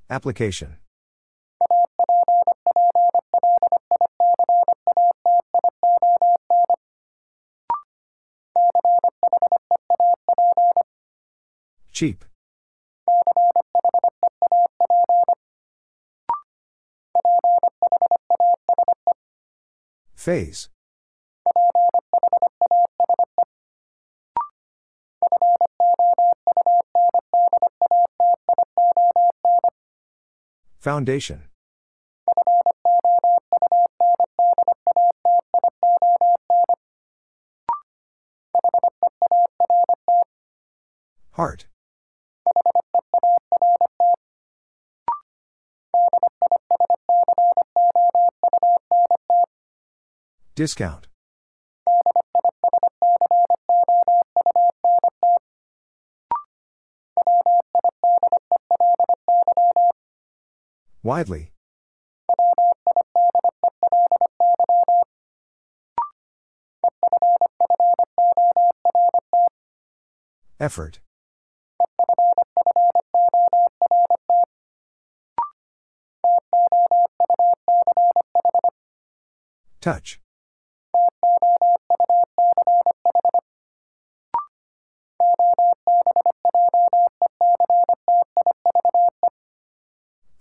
[0.09, 0.79] Application.
[11.99, 12.25] Cheap.
[20.15, 20.69] Phase.
[30.79, 31.48] Foundation.
[50.59, 51.07] Discount.
[61.05, 61.53] Widely.
[70.59, 70.99] Effort.
[79.81, 80.19] Touch.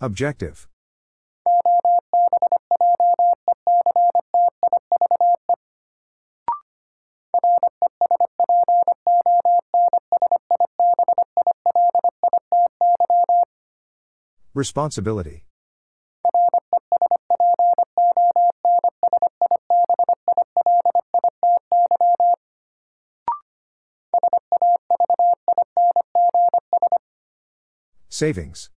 [0.00, 0.68] Objective.
[14.54, 15.44] Responsibility.
[28.08, 28.70] Savings.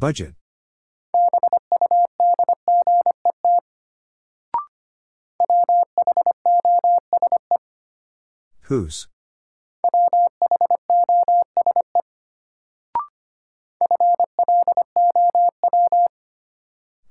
[0.00, 0.32] Budget.
[8.62, 9.08] Whose?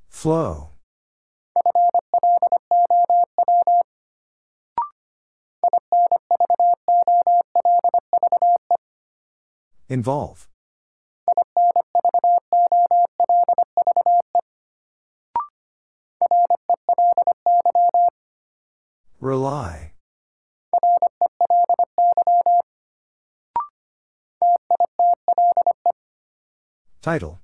[0.10, 0.70] Flow.
[9.88, 10.48] Involve.
[19.30, 19.94] Rely.
[27.04, 27.40] Title.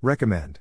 [0.00, 0.60] Recommend.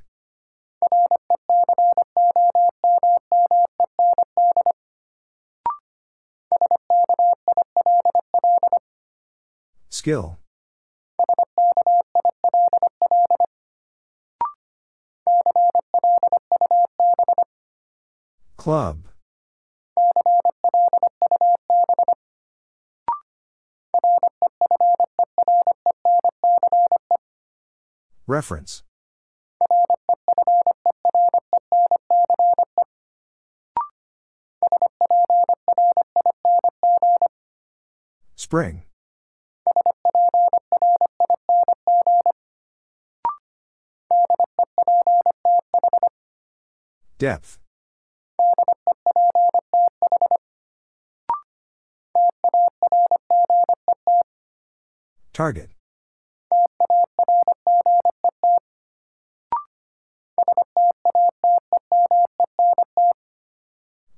[9.89, 10.37] Skill.
[18.69, 18.99] Club.
[28.27, 28.83] Reference.
[38.35, 38.83] Spring.
[47.17, 47.57] Depth.
[55.39, 55.69] Target.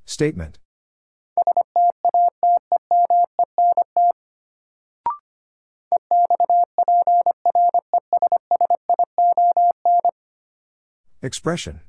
[0.03, 0.57] Statement.
[11.21, 11.81] Expression.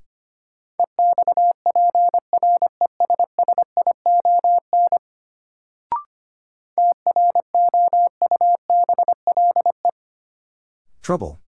[11.03, 11.41] Trouble.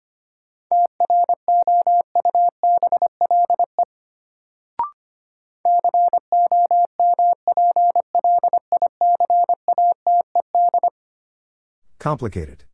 [11.99, 12.65] Complicated.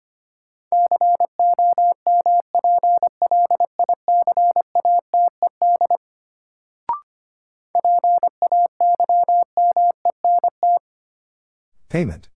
[11.90, 12.31] Payment.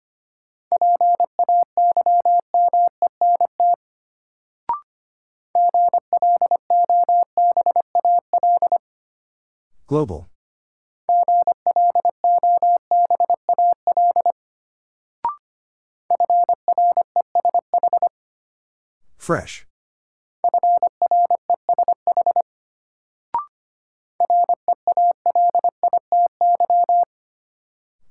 [9.96, 10.28] Global.
[19.18, 19.66] Fresh.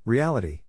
[0.06, 0.62] Reality.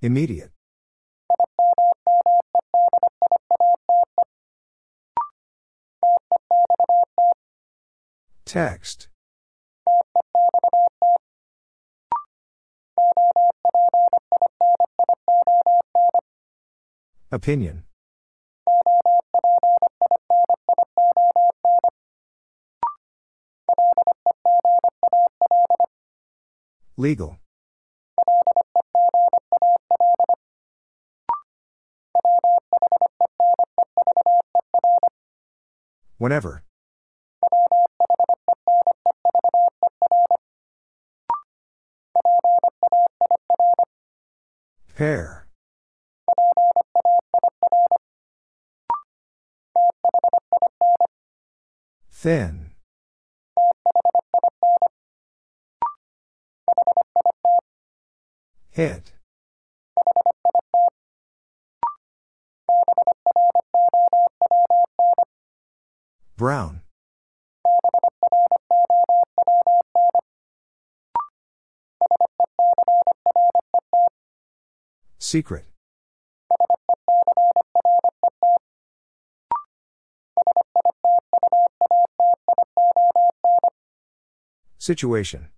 [0.00, 0.53] Immediate.
[8.54, 9.08] Text.
[17.32, 17.82] Opinion.
[26.96, 27.38] Legal.
[36.18, 36.62] Whenever.
[44.96, 45.48] Pair.
[52.12, 52.70] Thin.
[58.70, 59.12] Hit.
[66.36, 66.83] Brown.
[75.34, 75.64] Secret.
[84.78, 85.48] Situation.